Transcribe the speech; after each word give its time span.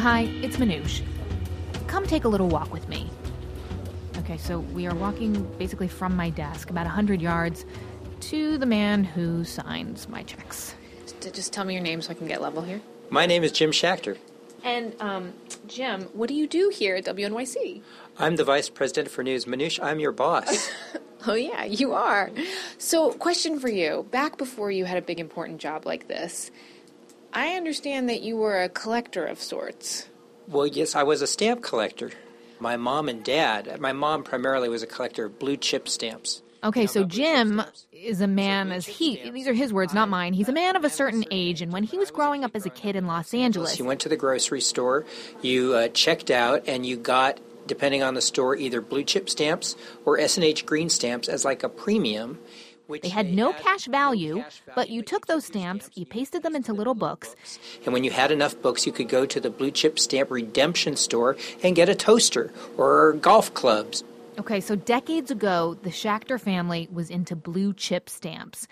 Hi, 0.00 0.22
it's 0.40 0.56
Manoush. 0.56 1.02
Come 1.86 2.06
take 2.06 2.24
a 2.24 2.28
little 2.28 2.48
walk 2.48 2.72
with 2.72 2.88
me. 2.88 3.10
Okay, 4.16 4.38
so 4.38 4.60
we 4.60 4.86
are 4.86 4.94
walking 4.94 5.42
basically 5.58 5.88
from 5.88 6.16
my 6.16 6.30
desk 6.30 6.70
about 6.70 6.86
100 6.86 7.20
yards 7.20 7.66
to 8.20 8.56
the 8.56 8.64
man 8.64 9.04
who 9.04 9.44
signs 9.44 10.08
my 10.08 10.22
checks. 10.22 10.74
Just 11.20 11.52
tell 11.52 11.66
me 11.66 11.74
your 11.74 11.82
name 11.82 12.00
so 12.00 12.12
I 12.12 12.14
can 12.14 12.26
get 12.26 12.40
level 12.40 12.62
here. 12.62 12.80
My 13.10 13.26
name 13.26 13.44
is 13.44 13.52
Jim 13.52 13.72
Schachter. 13.72 14.16
And, 14.64 14.98
um, 15.02 15.34
Jim, 15.66 16.04
what 16.14 16.30
do 16.30 16.34
you 16.34 16.46
do 16.46 16.70
here 16.70 16.96
at 16.96 17.04
WNYC? 17.04 17.82
I'm 18.16 18.36
the 18.36 18.44
vice 18.44 18.70
president 18.70 19.10
for 19.10 19.22
news. 19.22 19.44
Manoush, 19.44 19.78
I'm 19.82 20.00
your 20.00 20.12
boss. 20.12 20.70
oh, 21.26 21.34
yeah, 21.34 21.64
you 21.64 21.92
are. 21.92 22.30
So, 22.78 23.12
question 23.12 23.60
for 23.60 23.68
you. 23.68 24.06
Back 24.10 24.38
before 24.38 24.70
you 24.70 24.86
had 24.86 24.96
a 24.96 25.02
big 25.02 25.20
important 25.20 25.58
job 25.58 25.84
like 25.84 26.08
this, 26.08 26.50
I 27.32 27.54
understand 27.56 28.08
that 28.08 28.22
you 28.22 28.36
were 28.36 28.62
a 28.62 28.68
collector 28.68 29.24
of 29.24 29.40
sorts. 29.40 30.08
Well, 30.48 30.66
yes, 30.66 30.94
I 30.94 31.04
was 31.04 31.22
a 31.22 31.26
stamp 31.26 31.62
collector. 31.62 32.10
My 32.58 32.76
mom 32.76 33.08
and 33.08 33.24
dad, 33.24 33.80
my 33.80 33.92
mom 33.92 34.22
primarily 34.24 34.68
was 34.68 34.82
a 34.82 34.86
collector 34.86 35.26
of 35.26 35.38
blue 35.38 35.56
chip 35.56 35.88
stamps. 35.88 36.42
Okay, 36.62 36.86
so 36.86 37.04
Jim 37.04 37.62
is 37.90 38.20
a 38.20 38.26
man 38.26 38.70
as 38.70 38.86
he 38.86 39.30
these 39.30 39.46
are 39.46 39.54
his 39.54 39.72
words, 39.72 39.94
not 39.94 40.08
mine. 40.08 40.34
He's 40.34 40.48
a 40.48 40.52
man 40.52 40.76
of 40.76 40.84
a 40.84 40.90
certain 40.90 41.24
age 41.30 41.62
and 41.62 41.72
when 41.72 41.84
he 41.84 41.96
was 41.96 42.10
growing 42.10 42.44
up 42.44 42.54
as 42.54 42.66
a 42.66 42.70
kid 42.70 42.96
in 42.96 43.06
Los 43.06 43.32
Angeles. 43.32 43.78
You 43.78 43.86
went 43.86 44.00
to 44.00 44.10
the 44.10 44.16
grocery 44.16 44.60
store, 44.60 45.06
you 45.40 45.74
uh, 45.74 45.88
checked 45.88 46.30
out 46.30 46.64
and 46.66 46.84
you 46.84 46.96
got 46.96 47.40
depending 47.66 48.02
on 48.02 48.14
the 48.14 48.20
store 48.20 48.56
either 48.56 48.80
blue 48.80 49.04
chip 49.04 49.30
stamps 49.30 49.76
or 50.04 50.18
S&H 50.18 50.66
green 50.66 50.88
stamps 50.90 51.28
as 51.28 51.44
like 51.44 51.62
a 51.62 51.68
premium. 51.68 52.38
They 53.02 53.08
had 53.08 53.32
no 53.32 53.52
cash 53.52 53.86
value, 53.86 54.44
but 54.74 54.90
you 54.90 55.02
took 55.02 55.26
those 55.26 55.44
stamps, 55.44 55.90
you 55.94 56.06
pasted 56.06 56.42
them 56.42 56.56
into 56.56 56.72
little 56.72 56.94
books. 56.94 57.36
And 57.84 57.92
when 57.92 58.04
you 58.04 58.10
had 58.10 58.30
enough 58.30 58.60
books, 58.60 58.86
you 58.86 58.92
could 58.92 59.08
go 59.08 59.26
to 59.26 59.40
the 59.40 59.50
blue 59.50 59.70
chip 59.70 59.98
stamp 59.98 60.30
redemption 60.30 60.96
store 60.96 61.36
and 61.62 61.76
get 61.76 61.88
a 61.88 61.94
toaster 61.94 62.52
or 62.76 63.14
golf 63.14 63.52
clubs 63.54 64.04
Okay, 64.40 64.60
so 64.60 64.74
decades 64.74 65.30
ago, 65.30 65.76
the 65.82 65.90
Schachter 65.90 66.40
family 66.40 66.88
was 66.90 67.10
into 67.10 67.36
blue 67.36 67.74
chip 67.74 68.08
stamps. 68.08 68.66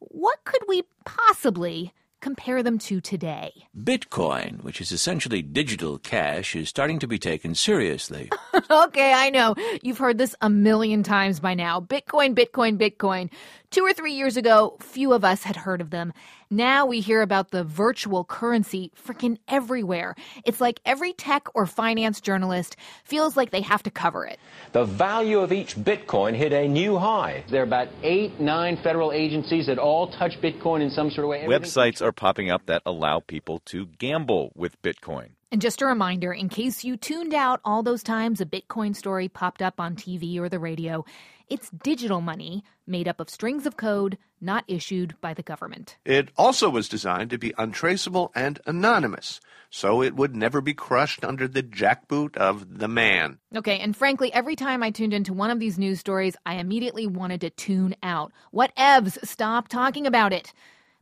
What 0.00 0.44
could 0.44 0.62
we 0.68 0.82
possibly 1.06 1.94
compare 2.20 2.62
them 2.62 2.78
to 2.78 3.00
today? 3.00 3.52
Bitcoin, 3.76 4.62
which 4.62 4.80
is 4.80 4.92
essentially 4.92 5.42
digital 5.42 5.98
cash, 5.98 6.56
is 6.56 6.68
starting 6.68 6.98
to 6.98 7.06
be 7.06 7.18
taken 7.18 7.54
seriously. 7.54 8.30
okay, 8.70 9.12
I 9.12 9.30
know. 9.30 9.54
You've 9.82 9.98
heard 9.98 10.18
this 10.18 10.34
a 10.40 10.50
million 10.50 11.02
times 11.02 11.40
by 11.40 11.54
now. 11.54 11.80
Bitcoin, 11.80 12.34
Bitcoin, 12.34 12.78
Bitcoin. 12.78 13.30
Two 13.70 13.84
or 13.84 13.92
three 13.92 14.14
years 14.14 14.38
ago, 14.38 14.78
few 14.80 15.12
of 15.12 15.26
us 15.26 15.42
had 15.42 15.54
heard 15.54 15.82
of 15.82 15.90
them. 15.90 16.14
Now 16.48 16.86
we 16.86 17.00
hear 17.00 17.20
about 17.20 17.50
the 17.50 17.64
virtual 17.64 18.24
currency 18.24 18.90
freaking 18.96 19.36
everywhere. 19.46 20.14
It's 20.46 20.58
like 20.58 20.80
every 20.86 21.12
tech 21.12 21.48
or 21.54 21.66
finance 21.66 22.22
journalist 22.22 22.76
feels 23.04 23.36
like 23.36 23.50
they 23.50 23.60
have 23.60 23.82
to 23.82 23.90
cover 23.90 24.24
it. 24.24 24.40
The 24.72 24.84
value 24.84 25.40
of 25.40 25.52
each 25.52 25.76
Bitcoin 25.76 26.34
hit 26.34 26.54
a 26.54 26.66
new 26.66 26.96
high. 26.96 27.44
There 27.50 27.60
are 27.60 27.64
about 27.64 27.88
eight, 28.02 28.40
nine 28.40 28.78
federal 28.82 29.12
agencies 29.12 29.66
that 29.66 29.78
all 29.78 30.12
touch 30.12 30.40
Bitcoin 30.40 30.80
in 30.80 30.90
some 30.90 31.10
sort 31.10 31.26
of 31.26 31.28
way. 31.28 31.40
Everything 31.40 31.62
Websites 31.62 32.00
are 32.00 32.12
popping 32.12 32.50
up 32.50 32.64
that 32.66 32.80
allow 32.86 33.20
people 33.20 33.58
to 33.66 33.84
gamble 33.98 34.50
with 34.54 34.80
Bitcoin. 34.80 35.32
And 35.50 35.60
just 35.60 35.80
a 35.80 35.86
reminder, 35.86 36.32
in 36.32 36.48
case 36.48 36.84
you 36.84 36.96
tuned 36.96 37.32
out 37.32 37.60
all 37.64 37.82
those 37.82 38.02
times 38.02 38.40
a 38.40 38.46
Bitcoin 38.46 38.94
story 38.94 39.28
popped 39.28 39.62
up 39.62 39.80
on 39.80 39.94
TV 39.96 40.38
or 40.38 40.48
the 40.48 40.58
radio, 40.58 41.06
it's 41.50 41.70
digital 41.70 42.20
money 42.20 42.64
made 42.86 43.08
up 43.08 43.20
of 43.20 43.30
strings 43.30 43.66
of 43.66 43.76
code 43.76 44.18
not 44.40 44.64
issued 44.68 45.14
by 45.20 45.34
the 45.34 45.42
government. 45.42 45.96
It 46.04 46.30
also 46.36 46.70
was 46.70 46.88
designed 46.88 47.30
to 47.30 47.38
be 47.38 47.54
untraceable 47.58 48.30
and 48.34 48.60
anonymous, 48.66 49.40
so 49.70 50.02
it 50.02 50.14
would 50.14 50.36
never 50.36 50.60
be 50.60 50.74
crushed 50.74 51.24
under 51.24 51.48
the 51.48 51.62
jackboot 51.62 52.36
of 52.36 52.78
the 52.78 52.88
man. 52.88 53.38
Okay, 53.54 53.78
and 53.78 53.96
frankly, 53.96 54.32
every 54.32 54.56
time 54.56 54.82
I 54.82 54.90
tuned 54.90 55.12
into 55.12 55.32
one 55.32 55.50
of 55.50 55.58
these 55.58 55.78
news 55.78 56.00
stories, 56.00 56.36
I 56.46 56.54
immediately 56.54 57.06
wanted 57.06 57.40
to 57.42 57.50
tune 57.50 57.96
out. 58.02 58.32
What 58.50 58.74
evs? 58.76 59.18
Stop 59.26 59.68
talking 59.68 60.06
about 60.06 60.32
it. 60.32 60.52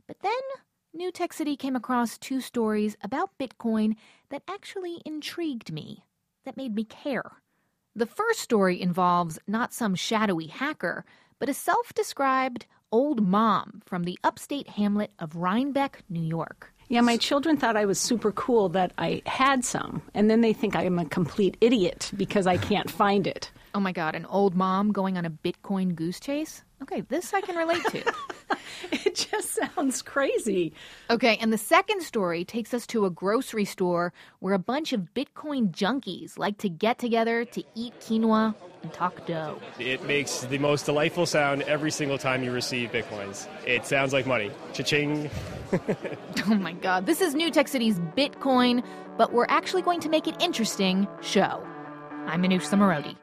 But 0.07 0.17
then 0.21 0.31
New 0.93 1.11
Tech 1.11 1.33
City 1.33 1.55
came 1.55 1.75
across 1.75 2.17
two 2.17 2.41
stories 2.41 2.97
about 3.03 3.37
Bitcoin 3.39 3.95
that 4.29 4.43
actually 4.47 5.01
intrigued 5.05 5.71
me, 5.71 6.03
that 6.43 6.57
made 6.57 6.73
me 6.73 6.83
care. 6.83 7.43
The 7.97 8.05
first 8.05 8.41
story 8.41 8.79
involves 8.79 9.39
not 9.47 9.73
some 9.73 9.95
shadowy 9.95 10.45
hacker, 10.45 11.03
but 11.39 11.49
a 11.49 11.53
self 11.55 11.95
described 11.95 12.67
old 12.91 13.27
mom 13.27 13.81
from 13.87 14.03
the 14.03 14.19
upstate 14.23 14.69
hamlet 14.69 15.09
of 15.17 15.35
Rhinebeck, 15.35 16.03
New 16.07 16.21
York. 16.21 16.71
Yeah, 16.89 17.01
my 17.01 17.17
children 17.17 17.57
thought 17.57 17.75
I 17.75 17.85
was 17.85 17.99
super 17.99 18.31
cool 18.31 18.69
that 18.69 18.91
I 18.99 19.23
had 19.25 19.65
some, 19.65 20.03
and 20.13 20.29
then 20.29 20.41
they 20.41 20.53
think 20.53 20.75
I'm 20.75 20.99
a 20.99 21.05
complete 21.05 21.57
idiot 21.59 22.11
because 22.15 22.45
I 22.45 22.57
can't 22.57 22.91
find 22.91 23.25
it. 23.25 23.49
Oh 23.73 23.79
my 23.79 23.93
God, 23.93 24.13
an 24.13 24.27
old 24.27 24.53
mom 24.53 24.91
going 24.91 25.17
on 25.17 25.25
a 25.25 25.31
Bitcoin 25.31 25.95
goose 25.95 26.19
chase? 26.19 26.61
Okay, 26.83 27.01
this 27.01 27.33
I 27.33 27.41
can 27.41 27.55
relate 27.55 27.83
to. 27.85 28.13
it 28.91 29.15
just 29.15 29.55
sounds 29.55 30.01
crazy. 30.01 30.73
Okay, 31.09 31.37
and 31.41 31.51
the 31.51 31.57
second 31.57 32.01
story 32.01 32.45
takes 32.45 32.73
us 32.73 32.87
to 32.87 33.05
a 33.05 33.09
grocery 33.09 33.65
store 33.65 34.13
where 34.39 34.53
a 34.53 34.59
bunch 34.59 34.93
of 34.93 35.13
Bitcoin 35.13 35.71
junkies 35.71 36.37
like 36.37 36.57
to 36.59 36.69
get 36.69 36.99
together 36.99 37.45
to 37.45 37.63
eat 37.75 37.93
quinoa 37.99 38.55
and 38.83 38.93
talk 38.93 39.25
dough. 39.25 39.59
It 39.79 40.03
makes 40.03 40.41
the 40.41 40.57
most 40.57 40.85
delightful 40.85 41.25
sound 41.25 41.63
every 41.63 41.91
single 41.91 42.17
time 42.17 42.43
you 42.43 42.51
receive 42.51 42.91
Bitcoins. 42.91 43.47
It 43.65 43.85
sounds 43.85 44.13
like 44.13 44.25
money. 44.25 44.51
Cha-ching. 44.73 45.29
oh 46.47 46.55
my 46.55 46.73
god, 46.73 47.05
this 47.05 47.21
is 47.21 47.35
New 47.35 47.51
Tech 47.51 47.67
City's 47.67 47.99
Bitcoin, 47.99 48.83
but 49.17 49.33
we're 49.33 49.47
actually 49.49 49.81
going 49.81 49.99
to 50.01 50.09
make 50.09 50.27
it 50.27 50.35
interesting 50.41 51.07
show. 51.21 51.65
I'm 52.27 52.43
Manoush 52.43 52.69
Zomorodi. 52.69 53.15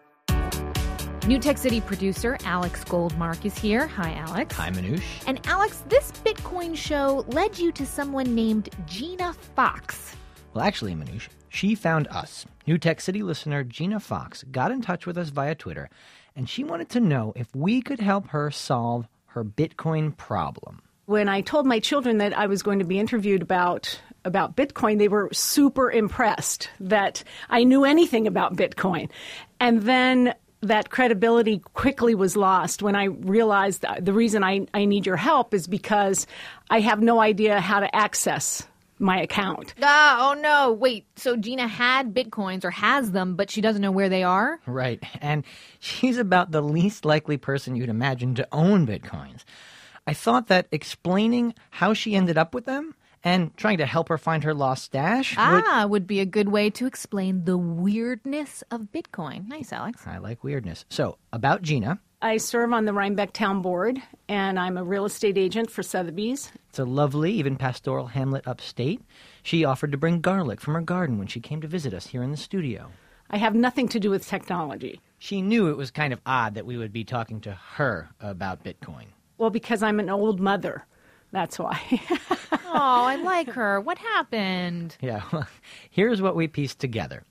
New 1.26 1.38
Tech 1.38 1.56
City 1.56 1.80
producer 1.80 2.36
Alex 2.44 2.84
Goldmark 2.84 3.46
is 3.46 3.56
here. 3.56 3.86
Hi, 3.86 4.12
Alex. 4.12 4.54
Hi, 4.56 4.68
Manoush. 4.68 5.02
And 5.26 5.40
Alex, 5.46 5.82
this 5.88 6.12
Bitcoin 6.22 6.76
show 6.76 7.24
led 7.28 7.58
you 7.58 7.72
to 7.72 7.86
someone 7.86 8.34
named 8.34 8.68
Gina 8.84 9.32
Fox. 9.56 10.14
Well, 10.52 10.62
actually, 10.62 10.94
Manoush, 10.94 11.28
she 11.48 11.74
found 11.74 12.08
us. 12.08 12.44
New 12.66 12.76
Tech 12.76 13.00
City 13.00 13.22
listener 13.22 13.64
Gina 13.64 14.00
Fox 14.00 14.44
got 14.52 14.70
in 14.70 14.82
touch 14.82 15.06
with 15.06 15.16
us 15.16 15.30
via 15.30 15.54
Twitter, 15.54 15.88
and 16.36 16.46
she 16.46 16.62
wanted 16.62 16.90
to 16.90 17.00
know 17.00 17.32
if 17.34 17.48
we 17.56 17.80
could 17.80 18.00
help 18.00 18.28
her 18.28 18.50
solve 18.50 19.08
her 19.28 19.42
Bitcoin 19.42 20.14
problem. 20.14 20.82
When 21.06 21.30
I 21.30 21.40
told 21.40 21.64
my 21.64 21.80
children 21.80 22.18
that 22.18 22.36
I 22.36 22.48
was 22.48 22.62
going 22.62 22.80
to 22.80 22.84
be 22.84 22.98
interviewed 22.98 23.40
about 23.40 23.98
about 24.26 24.56
Bitcoin, 24.56 24.98
they 24.98 25.08
were 25.08 25.30
super 25.32 25.90
impressed 25.90 26.68
that 26.80 27.24
I 27.48 27.64
knew 27.64 27.84
anything 27.84 28.26
about 28.26 28.56
Bitcoin. 28.56 29.10
And 29.60 29.82
then 29.82 30.34
that 30.69 30.91
credibility 30.91 31.60
quickly 31.75 32.14
was 32.14 32.36
lost 32.36 32.82
when 32.82 32.97
I 32.97 33.04
realized 33.04 33.84
the 34.00 34.12
reason 34.12 34.42
I, 34.42 34.66
I 34.75 34.84
need 34.84 35.06
your 35.06 35.16
help 35.16 35.54
is 35.54 35.66
because 35.66 36.26
I 36.70 36.80
have 36.80 37.00
no 37.00 37.20
idea 37.20 37.60
how 37.60 37.80
to 37.80 37.94
access 37.94 38.66
my 38.98 39.20
account. 39.20 39.75
Ah, 39.82 40.30
oh 40.30 40.34
no. 40.34 40.72
Wait, 40.72 41.06
so 41.16 41.36
Gina 41.36 41.66
had 41.66 42.14
bitcoins 42.14 42.64
or 42.64 42.70
has 42.70 43.12
them, 43.12 43.34
but 43.36 43.50
she 43.50 43.60
doesn't 43.60 43.82
know 43.82 43.91
where 43.91 44.08
they 44.08 44.22
are? 44.22 44.60
Right. 44.66 45.02
And 45.20 45.44
she's 45.80 46.19
about 46.19 46.52
the 46.52 46.62
least 46.62 47.04
likely 47.04 47.36
person 47.36 47.76
you'd 47.76 47.88
imagine 47.88 48.34
to 48.36 48.48
own 48.52 48.86
bitcoins. 48.86 49.44
I 50.06 50.14
thought 50.14 50.48
that 50.48 50.69
explaining 50.70 51.54
how 51.70 51.94
she 51.94 52.14
ended 52.14 52.38
up 52.38 52.54
with 52.54 52.66
them 52.66 52.94
and 53.24 53.56
trying 53.56 53.78
to 53.78 53.86
help 53.86 54.08
her 54.10 54.18
find 54.18 54.44
her 54.44 54.54
lost 54.54 54.84
stash 54.84 55.34
ah, 55.38 55.80
would, 55.82 55.90
would 55.90 56.06
be 56.06 56.20
a 56.20 56.26
good 56.26 56.50
way 56.50 56.70
to 56.70 56.86
explain 56.86 57.44
the 57.44 57.56
weirdness 57.56 58.62
of 58.70 58.92
Bitcoin. 58.92 59.48
Nice, 59.48 59.72
Alex. 59.72 60.06
I 60.06 60.18
like 60.18 60.44
weirdness. 60.44 60.84
So, 60.90 61.18
about 61.32 61.62
Gina. 61.62 61.98
I 62.22 62.38
serve 62.38 62.72
on 62.72 62.86
the 62.86 62.92
Rhinebeck 62.92 63.32
Town 63.32 63.60
Board, 63.60 64.00
and 64.28 64.58
I'm 64.58 64.78
a 64.78 64.84
real 64.84 65.04
estate 65.04 65.36
agent 65.36 65.70
for 65.70 65.82
Sotheby's. 65.82 66.52
It's 66.70 66.78
a 66.78 66.84
lovely, 66.84 67.32
even 67.32 67.56
pastoral 67.56 68.06
hamlet 68.06 68.46
upstate. 68.46 69.02
She 69.42 69.64
offered 69.64 69.93
to 69.93 69.99
bring 69.99 70.20
garlic 70.20 70.60
from 70.60 70.75
her 70.75 70.81
garden 70.81 71.19
when 71.19 71.26
she 71.26 71.40
came 71.40 71.60
to 71.60 71.69
visit 71.69 71.93
us 71.93 72.06
here 72.06 72.22
in 72.22 72.31
the 72.31 72.37
studio. 72.37 72.90
I 73.31 73.38
have 73.38 73.54
nothing 73.54 73.88
to 73.88 74.00
do 74.00 74.10
with 74.10 74.26
technology. 74.26 75.00
She 75.19 75.43
knew 75.43 75.69
it 75.69 75.76
was 75.76 75.90
kind 75.90 76.12
of 76.12 76.20
odd 76.25 76.54
that 76.54 76.66
we 76.66 76.76
would 76.76 76.93
be 76.93 77.04
talking 77.04 77.40
to 77.43 77.52
her 77.52 78.10
about 78.20 78.64
Bitcoin. 78.64 79.06
Well, 79.37 79.50
because 79.50 79.82
I'm 79.82 79.99
an 80.00 80.08
old 80.08 80.40
mother. 80.40 80.87
That's 81.34 81.58
why. 81.58 81.81
oh, 82.52 82.70
I 82.72 83.16
like 83.25 83.48
her. 83.50 83.81
What 83.81 83.98
happened? 83.98 84.96
Yeah, 85.00 85.20
well, 85.32 85.48
here's 85.90 86.22
what 86.22 86.36
we 86.36 86.46
pieced 86.46 86.78
together. 86.78 87.25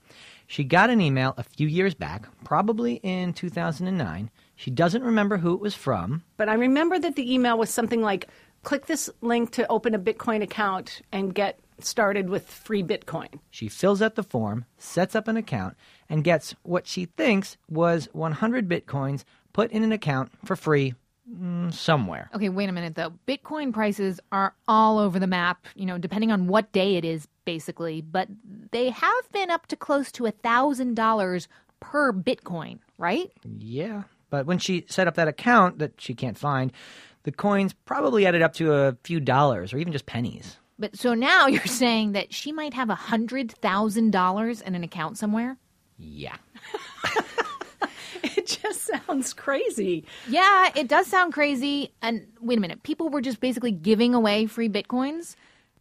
She 0.46 0.66
got 0.66 0.90
an 0.90 1.00
email 1.00 1.34
a 1.38 1.44
few 1.44 1.70
years 1.70 1.94
back, 1.94 2.28
probably 2.44 2.96
in 2.96 3.32
2009. 3.32 4.30
She 4.58 4.70
doesn't 4.70 5.04
remember 5.04 5.38
who 5.38 5.54
it 5.54 5.62
was 5.62 5.74
from. 5.74 6.22
But 6.36 6.50
I 6.50 6.56
remember 6.56 7.00
that 7.00 7.16
the 7.16 7.34
email 7.34 7.58
was 7.58 7.70
something 7.70 8.02
like 8.02 8.28
click 8.64 8.88
this 8.88 9.10
link 9.22 9.52
to 9.52 9.66
open 9.72 9.96
a 9.96 10.00
Bitcoin 10.00 10.44
account 10.44 11.02
and 11.14 11.34
get 11.34 11.58
started 11.80 12.30
with 12.30 12.46
free 12.46 12.84
Bitcoin. 12.84 13.40
She 13.52 13.70
fills 13.70 14.02
out 14.02 14.16
the 14.16 14.22
form, 14.24 14.66
sets 14.78 15.16
up 15.16 15.30
an 15.30 15.38
account, 15.38 15.78
and 16.10 16.26
gets 16.26 16.56
what 16.64 16.88
she 16.88 17.06
thinks 17.06 17.56
was 17.70 18.10
100 18.12 18.68
Bitcoins 18.68 19.24
put 19.54 19.72
in 19.72 19.82
an 19.82 19.94
account 19.94 20.30
for 20.44 20.58
free 20.58 20.94
Mm, 21.32 21.74
somewhere. 21.74 22.30
Okay, 22.36 22.50
wait 22.50 22.68
a 22.68 22.74
minute 22.74 22.96
though. 22.96 23.14
Bitcoin 23.28 23.72
prices 23.72 24.20
are 24.32 24.54
all 24.68 25.00
over 25.00 25.20
the 25.20 25.28
map, 25.28 25.66
you 25.76 25.86
know, 25.86 25.98
depending 25.98 26.32
on 26.32 26.48
what 26.48 26.72
day 26.74 26.96
it 26.98 27.06
is, 27.06 27.28
basically. 27.46 28.02
But 28.02 28.28
they 28.72 28.90
have 28.90 29.32
been 29.32 29.50
up 29.50 29.68
to 29.68 29.76
close 29.78 30.12
to 30.14 30.26
a 30.26 30.32
thousand 30.32 30.96
dollars 30.96 31.48
per 31.80 32.12
Bitcoin, 32.12 32.80
right? 32.98 33.32
Yeah. 33.46 34.04
But 34.30 34.46
when 34.46 34.58
she 34.58 34.86
set 34.90 35.08
up 35.08 35.16
that 35.16 35.28
account 35.28 35.80
that 35.80 35.94
she 36.00 36.14
can't 36.14 36.38
find, 36.38 36.74
the 37.24 37.32
coins 37.32 37.74
probably 37.86 38.26
added 38.26 38.42
up 38.42 38.54
to 38.56 38.74
a 38.74 38.98
few 39.04 39.20
dollars 39.20 39.74
or 39.74 39.78
even 39.78 39.94
just 39.94 40.06
pennies. 40.06 40.58
But 40.78 40.98
so 40.98 41.14
now 41.14 41.48
you're 41.48 41.66
saying 41.66 42.14
that 42.14 42.34
she 42.34 42.52
might 42.52 42.74
have 42.74 42.90
a 42.90 42.96
hundred 42.96 43.52
thousand 43.52 44.12
dollars 44.12 44.60
in 44.60 44.76
an 44.76 44.84
account 44.84 45.18
somewhere? 45.18 45.58
Yeah. 45.98 46.36
It 48.36 48.48
just 48.48 48.82
sounds 48.82 49.34
crazy. 49.34 50.06
Yeah, 50.28 50.72
it 50.76 50.88
does 50.88 51.08
sound 51.08 51.34
crazy. 51.34 51.94
And 52.02 52.28
wait 52.42 52.58
a 52.58 52.62
minute, 52.62 52.84
people 52.84 53.10
were 53.10 53.22
just 53.22 53.40
basically 53.40 53.72
giving 53.72 54.14
away 54.16 54.48
free 54.48 54.70
bitcoins. 54.70 55.36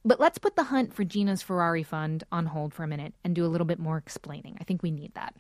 But 0.04 0.18
let's 0.18 0.38
put 0.38 0.56
the 0.56 0.64
hunt 0.64 0.92
for 0.92 1.04
Gina's 1.04 1.42
Ferrari 1.42 1.82
fund 1.82 2.24
on 2.32 2.46
hold 2.46 2.74
for 2.74 2.82
a 2.82 2.88
minute 2.88 3.14
and 3.22 3.34
do 3.34 3.44
a 3.44 3.48
little 3.48 3.64
bit 3.66 3.78
more 3.78 3.96
explaining. 3.96 4.56
I 4.60 4.64
think 4.64 4.82
we 4.82 4.90
need 4.90 5.14
that. 5.14 5.34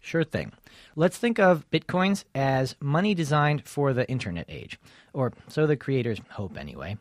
Sure 0.00 0.24
thing. 0.24 0.52
Let's 0.96 1.16
think 1.16 1.38
of 1.38 1.68
bitcoins 1.70 2.24
as 2.34 2.76
money 2.80 3.14
designed 3.14 3.66
for 3.66 3.94
the 3.94 4.08
internet 4.10 4.44
age, 4.48 4.78
or 5.14 5.32
so 5.48 5.66
the 5.66 5.76
creators 5.76 6.20
hope 6.30 6.58
anyway. 6.58 6.98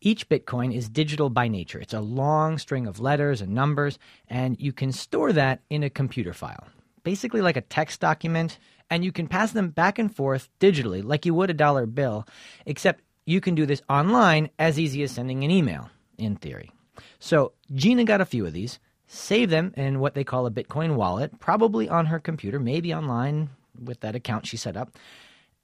Each 0.00 0.28
bitcoin 0.28 0.72
is 0.72 0.88
digital 0.88 1.30
by 1.30 1.48
nature. 1.48 1.80
It's 1.80 1.94
a 1.94 2.00
long 2.00 2.58
string 2.58 2.86
of 2.86 3.00
letters 3.00 3.40
and 3.40 3.52
numbers, 3.52 3.98
and 4.28 4.56
you 4.60 4.72
can 4.72 4.92
store 4.92 5.32
that 5.32 5.62
in 5.68 5.82
a 5.82 5.90
computer 5.90 6.32
file, 6.32 6.68
basically 7.04 7.40
like 7.40 7.56
a 7.56 7.62
text 7.62 8.00
document, 8.00 8.58
and 8.90 9.04
you 9.04 9.12
can 9.12 9.28
pass 9.28 9.52
them 9.52 9.70
back 9.70 9.98
and 9.98 10.14
forth 10.14 10.48
digitally 10.60 11.04
like 11.04 11.26
you 11.26 11.34
would 11.34 11.50
a 11.50 11.54
dollar 11.54 11.86
bill, 11.86 12.26
except 12.66 13.02
you 13.26 13.40
can 13.40 13.54
do 13.54 13.66
this 13.66 13.82
online 13.88 14.50
as 14.58 14.78
easy 14.78 15.02
as 15.02 15.10
sending 15.12 15.44
an 15.44 15.50
email, 15.50 15.90
in 16.16 16.36
theory. 16.36 16.70
So 17.18 17.52
Gina 17.74 18.04
got 18.04 18.20
a 18.20 18.26
few 18.26 18.46
of 18.46 18.52
these, 18.52 18.78
saved 19.06 19.52
them 19.52 19.72
in 19.76 20.00
what 20.00 20.14
they 20.14 20.24
call 20.24 20.46
a 20.46 20.50
Bitcoin 20.50 20.96
wallet, 20.96 21.38
probably 21.38 21.88
on 21.88 22.06
her 22.06 22.18
computer, 22.18 22.58
maybe 22.58 22.94
online 22.94 23.50
with 23.82 24.00
that 24.00 24.14
account 24.14 24.46
she 24.46 24.56
set 24.56 24.76
up, 24.76 24.96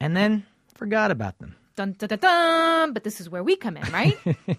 and 0.00 0.16
then 0.16 0.44
forgot 0.75 1.10
about 1.10 1.38
them. 1.38 1.56
Dun 1.76 1.92
dun 1.98 2.08
dun 2.08 2.19
dun! 2.19 2.92
But 2.92 3.02
this 3.02 3.20
is 3.20 3.28
where 3.28 3.42
we 3.42 3.56
come 3.56 3.76
in, 3.76 3.92
right? 3.92 4.16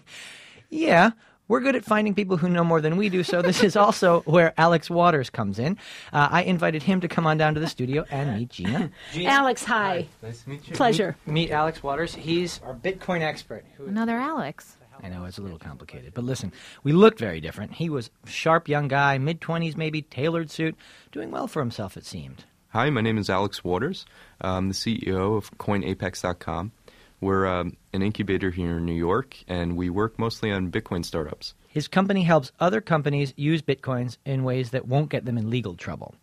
Yeah, 0.68 1.10
we're 1.48 1.60
good 1.60 1.76
at 1.76 1.84
finding 1.84 2.14
people 2.14 2.36
who 2.36 2.48
know 2.48 2.64
more 2.64 2.80
than 2.80 2.96
we 2.96 3.08
do, 3.08 3.22
so 3.22 3.42
this 3.42 3.62
is 3.62 3.76
also 3.76 4.20
where 4.24 4.52
Alex 4.56 4.90
Waters 4.90 5.30
comes 5.30 5.58
in. 5.58 5.78
Uh, 6.12 6.28
I 6.30 6.42
invited 6.42 6.82
him 6.82 7.00
to 7.00 7.08
come 7.08 7.26
on 7.26 7.38
down 7.38 7.54
to 7.54 7.60
the 7.60 7.66
studio 7.68 8.04
and 8.10 8.36
meet 8.36 8.50
Gina. 8.50 8.90
Alex, 9.24 9.64
hi. 9.64 10.06
Nice 10.22 10.42
to 10.42 10.50
meet 10.50 10.68
you. 10.68 10.74
Pleasure. 10.74 11.16
Meet, 11.26 11.32
meet 11.32 11.50
Alex 11.50 11.82
Waters. 11.82 12.14
He's 12.14 12.60
our 12.64 12.74
Bitcoin 12.74 13.20
expert. 13.20 13.64
Who 13.76 13.86
Another 13.86 14.16
Alex. 14.16 14.76
I 15.02 15.08
know 15.08 15.24
it's 15.26 15.38
a 15.38 15.42
little 15.42 15.58
complicated, 15.58 16.14
but 16.14 16.24
listen, 16.24 16.52
we 16.82 16.92
looked 16.92 17.18
very 17.18 17.40
different. 17.40 17.72
He 17.72 17.90
was 17.90 18.10
sharp 18.24 18.66
young 18.68 18.88
guy, 18.88 19.18
mid 19.18 19.40
twenties 19.42 19.76
maybe, 19.76 20.02
tailored 20.02 20.50
suit, 20.50 20.74
doing 21.12 21.30
well 21.30 21.46
for 21.46 21.60
himself. 21.60 21.96
It 21.96 22.06
seemed. 22.06 22.44
Hi, 22.70 22.90
my 22.90 23.00
name 23.00 23.18
is 23.18 23.30
Alex 23.30 23.62
Waters. 23.62 24.04
I'm 24.40 24.68
the 24.68 24.74
CEO 24.74 25.36
of 25.36 25.50
CoinApex.com. 25.58 26.72
We're 27.20 27.46
um, 27.46 27.76
an 27.92 28.02
incubator 28.02 28.50
here 28.50 28.76
in 28.76 28.84
New 28.84 28.94
York, 28.94 29.36
and 29.48 29.76
we 29.76 29.90
work 29.90 30.18
mostly 30.18 30.52
on 30.52 30.70
Bitcoin 30.70 31.04
startups. 31.04 31.54
His 31.68 31.88
company 31.88 32.22
helps 32.22 32.52
other 32.60 32.80
companies 32.80 33.32
use 33.36 33.62
bitcoins 33.62 34.16
in 34.24 34.44
ways 34.44 34.70
that 34.70 34.86
won't 34.86 35.10
get 35.10 35.24
them 35.24 35.36
in 35.38 35.50
legal 35.50 35.74
trouble. 35.74 36.14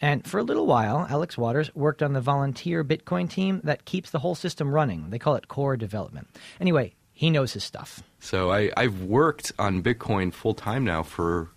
And 0.00 0.26
for 0.26 0.38
a 0.38 0.42
little 0.42 0.66
while, 0.66 1.06
Alex 1.08 1.38
Waters 1.38 1.72
worked 1.76 2.02
on 2.02 2.12
the 2.12 2.20
volunteer 2.20 2.82
Bitcoin 2.82 3.30
team 3.30 3.60
that 3.62 3.84
keeps 3.84 4.10
the 4.10 4.18
whole 4.18 4.34
system 4.34 4.74
running. 4.74 5.10
They 5.10 5.18
call 5.18 5.36
it 5.36 5.46
core 5.46 5.76
development. 5.76 6.28
Anyway, 6.60 6.94
he 7.12 7.30
knows 7.30 7.52
his 7.52 7.62
stuff. 7.62 8.02
So 8.18 8.50
I, 8.50 8.72
I've 8.76 9.02
worked 9.02 9.52
on 9.60 9.80
Bitcoin 9.80 10.34
full 10.34 10.54
time 10.54 10.84
now 10.84 11.04
for 11.04 11.50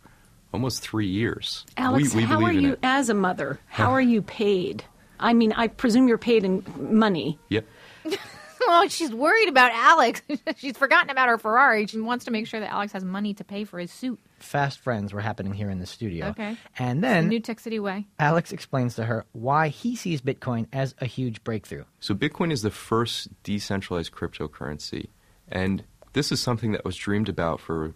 almost 0.54 0.82
three 0.82 1.08
years. 1.08 1.66
Alex, 1.76 2.14
we, 2.14 2.22
we 2.22 2.24
how 2.24 2.38
believe 2.38 2.56
are 2.56 2.58
in 2.58 2.64
you, 2.64 2.74
it. 2.74 2.80
as 2.84 3.10
a 3.10 3.16
mother, 3.16 3.60
how 3.68 3.92
are 3.92 4.02
you 4.02 4.22
paid? 4.22 4.84
I 5.20 5.34
mean, 5.34 5.52
I 5.54 5.68
presume 5.68 6.08
you're 6.08 6.18
paid 6.20 6.44
in 6.44 6.64
money. 6.78 7.40
Yep. 7.50 7.66
Well, 8.68 8.88
she's 8.90 9.12
worried 9.12 9.50
about 9.50 9.72
Alex. 9.74 10.22
she's 10.58 10.78
forgotten 10.78 11.10
about 11.10 11.28
her 11.30 11.38
Ferrari. 11.38 11.86
She 11.88 12.00
wants 12.00 12.26
to 12.26 12.32
make 12.32 12.48
sure 12.48 12.60
that 12.60 12.72
Alex 12.72 12.94
has 12.94 13.04
money 13.04 13.34
to 13.36 13.44
pay 13.44 13.64
for 13.64 13.80
his 13.80 13.92
suit. 13.92 14.20
Fast 14.40 14.80
friends 14.80 15.14
were 15.14 15.22
happening 15.22 15.54
here 15.54 15.70
in 15.70 15.80
the 15.80 15.86
studio. 15.86 16.28
Okay. 16.28 16.58
And 16.78 17.00
The 17.04 17.08
then 17.08 17.28
New 17.30 17.40
Tech 17.40 17.60
City 17.60 17.80
way. 17.80 18.08
Alex 18.20 18.52
explains 18.52 18.96
to 18.96 19.06
her 19.06 19.26
why 19.32 19.70
he 19.70 19.96
sees 19.96 20.22
Bitcoin 20.22 20.68
as 20.74 20.96
a 21.00 21.06
huge 21.06 21.44
breakthrough. 21.44 21.86
So 22.00 22.14
Bitcoin 22.14 22.52
is 22.52 22.62
the 22.62 22.72
first 22.72 23.30
decentralized 23.44 24.12
cryptocurrency, 24.12 25.10
and 25.48 25.84
this 26.14 26.32
is 26.32 26.40
something 26.42 26.72
that 26.74 26.86
was 26.86 26.96
dreamed 26.96 27.30
about 27.30 27.60
for, 27.60 27.94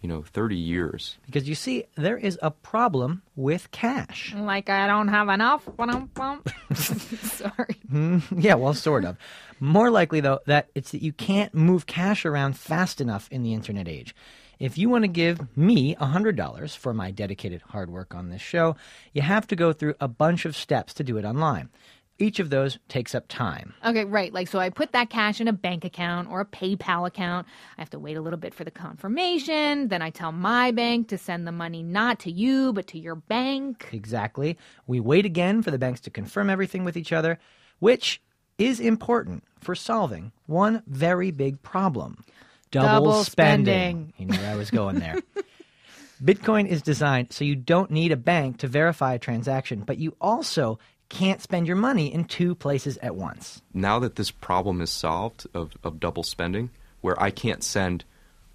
you 0.00 0.08
know, 0.08 0.22
30 0.22 0.56
years. 0.56 1.18
Because 1.26 1.48
you 1.48 1.54
see, 1.54 1.84
there 1.96 2.16
is 2.16 2.38
a 2.42 2.50
problem 2.50 3.22
with 3.34 3.70
cash. 3.70 4.34
Like 4.36 4.68
I 4.68 4.86
don't 4.86 5.08
have 5.08 5.28
enough. 5.28 5.64
Ba-dum-bum. 5.76 6.42
Sorry. 6.74 7.76
Yeah, 8.36 8.54
well, 8.54 8.74
sort 8.74 9.04
of. 9.04 9.16
More 9.60 9.90
likely, 9.90 10.20
though, 10.20 10.40
that 10.46 10.68
it's 10.74 10.92
that 10.92 11.02
you 11.02 11.12
can't 11.12 11.54
move 11.54 11.86
cash 11.86 12.24
around 12.26 12.56
fast 12.56 13.00
enough 13.00 13.28
in 13.30 13.42
the 13.42 13.54
internet 13.54 13.88
age. 13.88 14.14
If 14.58 14.78
you 14.78 14.88
want 14.88 15.04
to 15.04 15.08
give 15.08 15.56
me 15.56 15.94
$100 15.96 16.76
for 16.76 16.94
my 16.94 17.10
dedicated 17.10 17.62
hard 17.62 17.90
work 17.90 18.14
on 18.14 18.30
this 18.30 18.40
show, 18.40 18.76
you 19.12 19.22
have 19.22 19.46
to 19.48 19.56
go 19.56 19.72
through 19.72 19.94
a 20.00 20.08
bunch 20.08 20.44
of 20.44 20.56
steps 20.56 20.94
to 20.94 21.04
do 21.04 21.18
it 21.18 21.24
online. 21.24 21.68
Each 22.18 22.38
of 22.40 22.48
those 22.48 22.78
takes 22.88 23.14
up 23.14 23.24
time. 23.28 23.74
Okay, 23.84 24.04
right. 24.04 24.32
Like, 24.32 24.48
so 24.48 24.58
I 24.58 24.70
put 24.70 24.92
that 24.92 25.10
cash 25.10 25.40
in 25.40 25.48
a 25.48 25.52
bank 25.52 25.84
account 25.84 26.30
or 26.30 26.40
a 26.40 26.46
PayPal 26.46 27.06
account. 27.06 27.46
I 27.76 27.82
have 27.82 27.90
to 27.90 27.98
wait 27.98 28.16
a 28.16 28.22
little 28.22 28.38
bit 28.38 28.54
for 28.54 28.64
the 28.64 28.70
confirmation. 28.70 29.88
Then 29.88 30.00
I 30.00 30.08
tell 30.10 30.32
my 30.32 30.70
bank 30.70 31.08
to 31.08 31.18
send 31.18 31.46
the 31.46 31.52
money 31.52 31.82
not 31.82 32.18
to 32.20 32.30
you, 32.30 32.72
but 32.72 32.86
to 32.88 32.98
your 32.98 33.16
bank. 33.16 33.90
Exactly. 33.92 34.56
We 34.86 34.98
wait 34.98 35.26
again 35.26 35.62
for 35.62 35.70
the 35.70 35.78
banks 35.78 36.00
to 36.02 36.10
confirm 36.10 36.48
everything 36.48 36.84
with 36.84 36.96
each 36.96 37.12
other, 37.12 37.38
which 37.80 38.22
is 38.56 38.80
important 38.80 39.44
for 39.60 39.74
solving 39.74 40.32
one 40.46 40.82
very 40.86 41.30
big 41.30 41.62
problem 41.62 42.24
double, 42.70 42.88
Double 43.10 43.24
spending. 43.24 43.64
spending. 43.64 44.12
You 44.16 44.26
knew 44.26 44.44
I 44.46 44.56
was 44.56 44.70
going 44.70 44.98
there. 44.98 45.16
Bitcoin 46.22 46.66
is 46.66 46.80
designed 46.82 47.32
so 47.32 47.44
you 47.44 47.54
don't 47.54 47.90
need 47.90 48.10
a 48.10 48.16
bank 48.16 48.58
to 48.58 48.68
verify 48.68 49.14
a 49.14 49.18
transaction, 49.18 49.80
but 49.86 49.98
you 49.98 50.16
also 50.20 50.78
can't 51.08 51.40
spend 51.40 51.66
your 51.66 51.76
money 51.76 52.12
in 52.12 52.24
two 52.24 52.54
places 52.54 52.98
at 52.98 53.16
once. 53.16 53.62
Now 53.72 53.98
that 54.00 54.16
this 54.16 54.30
problem 54.30 54.80
is 54.80 54.90
solved 54.90 55.46
of, 55.54 55.72
of 55.84 56.00
double 56.00 56.22
spending, 56.22 56.70
where 57.00 57.20
I 57.22 57.30
can't 57.30 57.62
send 57.62 58.04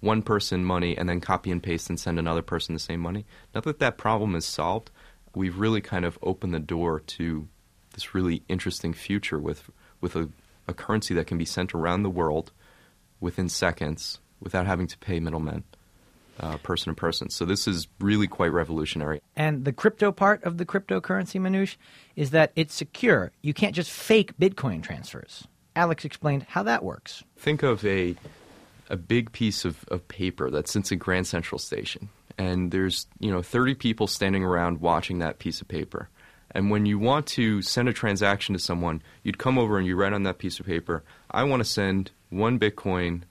one 0.00 0.22
person 0.22 0.64
money 0.64 0.96
and 0.96 1.08
then 1.08 1.20
copy 1.20 1.50
and 1.50 1.62
paste 1.62 1.88
and 1.88 1.98
send 1.98 2.18
another 2.18 2.42
person 2.42 2.74
the 2.74 2.80
same 2.80 3.00
money, 3.00 3.24
now 3.54 3.60
that 3.62 3.78
that 3.78 3.98
problem 3.98 4.34
is 4.34 4.44
solved, 4.44 4.90
we've 5.34 5.58
really 5.58 5.80
kind 5.80 6.04
of 6.04 6.18
opened 6.22 6.52
the 6.52 6.60
door 6.60 7.00
to 7.00 7.48
this 7.94 8.14
really 8.14 8.42
interesting 8.48 8.92
future 8.92 9.38
with, 9.38 9.70
with 10.00 10.16
a, 10.16 10.28
a 10.66 10.74
currency 10.74 11.14
that 11.14 11.26
can 11.26 11.38
be 11.38 11.44
sent 11.44 11.74
around 11.74 12.02
the 12.02 12.10
world 12.10 12.52
within 13.20 13.48
seconds 13.48 14.18
without 14.40 14.66
having 14.66 14.88
to 14.88 14.98
pay 14.98 15.20
middlemen, 15.20 15.62
uh, 16.40 16.56
person 16.58 16.94
to 16.94 16.98
person. 16.98 17.30
So 17.30 17.44
this 17.44 17.68
is 17.68 17.88
really 18.00 18.26
quite 18.26 18.52
revolutionary. 18.52 19.20
And 19.36 19.64
the 19.64 19.72
crypto 19.72 20.12
part 20.12 20.42
of 20.44 20.58
the 20.58 20.66
cryptocurrency, 20.66 21.40
Manoush, 21.40 21.76
is 22.16 22.30
that 22.30 22.52
it's 22.56 22.74
secure. 22.74 23.32
You 23.42 23.54
can't 23.54 23.74
just 23.74 23.90
fake 23.90 24.36
Bitcoin 24.38 24.82
transfers. 24.82 25.46
Alex 25.74 26.04
explained 26.04 26.44
how 26.48 26.62
that 26.64 26.84
works. 26.84 27.24
Think 27.36 27.62
of 27.62 27.84
a 27.84 28.16
a 28.90 28.96
big 28.96 29.32
piece 29.32 29.64
of, 29.64 29.84
of 29.88 30.06
paper 30.08 30.50
that 30.50 30.68
sits 30.68 30.92
in 30.92 30.98
Grand 30.98 31.26
Central 31.26 31.58
Station, 31.58 32.10
and 32.36 32.70
there's 32.70 33.06
you 33.20 33.30
know 33.30 33.42
30 33.42 33.74
people 33.74 34.06
standing 34.06 34.44
around 34.44 34.80
watching 34.80 35.18
that 35.18 35.38
piece 35.38 35.60
of 35.60 35.68
paper. 35.68 36.08
And 36.54 36.70
when 36.70 36.84
you 36.84 36.98
want 36.98 37.26
to 37.28 37.62
send 37.62 37.88
a 37.88 37.94
transaction 37.94 38.52
to 38.52 38.58
someone, 38.58 39.02
you'd 39.22 39.38
come 39.38 39.56
over 39.56 39.78
and 39.78 39.86
you 39.86 39.96
write 39.96 40.12
on 40.12 40.24
that 40.24 40.36
piece 40.36 40.60
of 40.60 40.66
paper, 40.66 41.02
"I 41.30 41.44
want 41.44 41.60
to 41.60 41.68
send 41.68 42.10
one 42.28 42.58
Bitcoin 42.58 43.22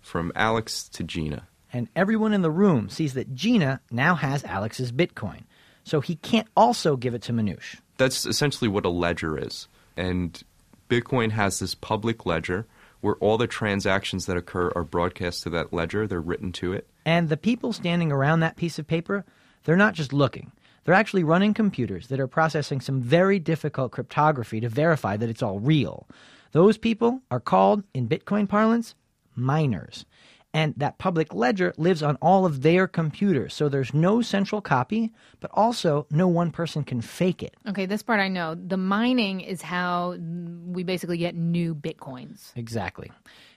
from 0.00 0.30
Alex 0.36 0.88
to 0.90 1.02
Gina." 1.02 1.47
And 1.72 1.88
everyone 1.94 2.32
in 2.32 2.42
the 2.42 2.50
room 2.50 2.88
sees 2.88 3.14
that 3.14 3.34
Gina 3.34 3.80
now 3.90 4.14
has 4.14 4.44
Alex's 4.44 4.92
Bitcoin. 4.92 5.42
So 5.84 6.00
he 6.00 6.16
can't 6.16 6.48
also 6.56 6.96
give 6.96 7.14
it 7.14 7.22
to 7.22 7.32
Manoush. 7.32 7.76
That's 7.96 8.26
essentially 8.26 8.68
what 8.68 8.84
a 8.84 8.90
ledger 8.90 9.38
is. 9.38 9.68
And 9.96 10.42
Bitcoin 10.88 11.30
has 11.32 11.58
this 11.58 11.74
public 11.74 12.26
ledger 12.26 12.66
where 13.00 13.16
all 13.16 13.38
the 13.38 13.46
transactions 13.46 14.26
that 14.26 14.36
occur 14.36 14.72
are 14.74 14.84
broadcast 14.84 15.42
to 15.44 15.50
that 15.50 15.72
ledger, 15.72 16.06
they're 16.06 16.20
written 16.20 16.52
to 16.52 16.72
it. 16.72 16.86
And 17.04 17.28
the 17.28 17.36
people 17.36 17.72
standing 17.72 18.10
around 18.12 18.40
that 18.40 18.56
piece 18.56 18.78
of 18.78 18.86
paper, 18.86 19.24
they're 19.64 19.76
not 19.76 19.94
just 19.94 20.12
looking. 20.12 20.52
They're 20.84 20.94
actually 20.94 21.24
running 21.24 21.54
computers 21.54 22.08
that 22.08 22.20
are 22.20 22.26
processing 22.26 22.80
some 22.80 23.00
very 23.00 23.38
difficult 23.38 23.92
cryptography 23.92 24.60
to 24.60 24.68
verify 24.68 25.16
that 25.16 25.28
it's 25.28 25.42
all 25.42 25.60
real. 25.60 26.06
Those 26.52 26.78
people 26.78 27.20
are 27.30 27.40
called, 27.40 27.82
in 27.92 28.08
Bitcoin 28.08 28.48
parlance, 28.48 28.94
miners. 29.34 30.06
And 30.54 30.74
that 30.78 30.96
public 30.96 31.34
ledger 31.34 31.74
lives 31.76 32.02
on 32.02 32.16
all 32.16 32.46
of 32.46 32.62
their 32.62 32.88
computers. 32.88 33.52
So 33.52 33.68
there's 33.68 33.92
no 33.92 34.22
central 34.22 34.62
copy, 34.62 35.12
but 35.40 35.50
also 35.52 36.06
no 36.10 36.26
one 36.26 36.50
person 36.50 36.84
can 36.84 37.02
fake 37.02 37.42
it. 37.42 37.54
Okay, 37.68 37.84
this 37.84 38.02
part 38.02 38.18
I 38.18 38.28
know. 38.28 38.54
The 38.54 38.78
mining 38.78 39.40
is 39.42 39.60
how 39.60 40.16
we 40.18 40.84
basically 40.84 41.18
get 41.18 41.34
new 41.34 41.74
bitcoins. 41.74 42.52
Exactly. 42.56 43.12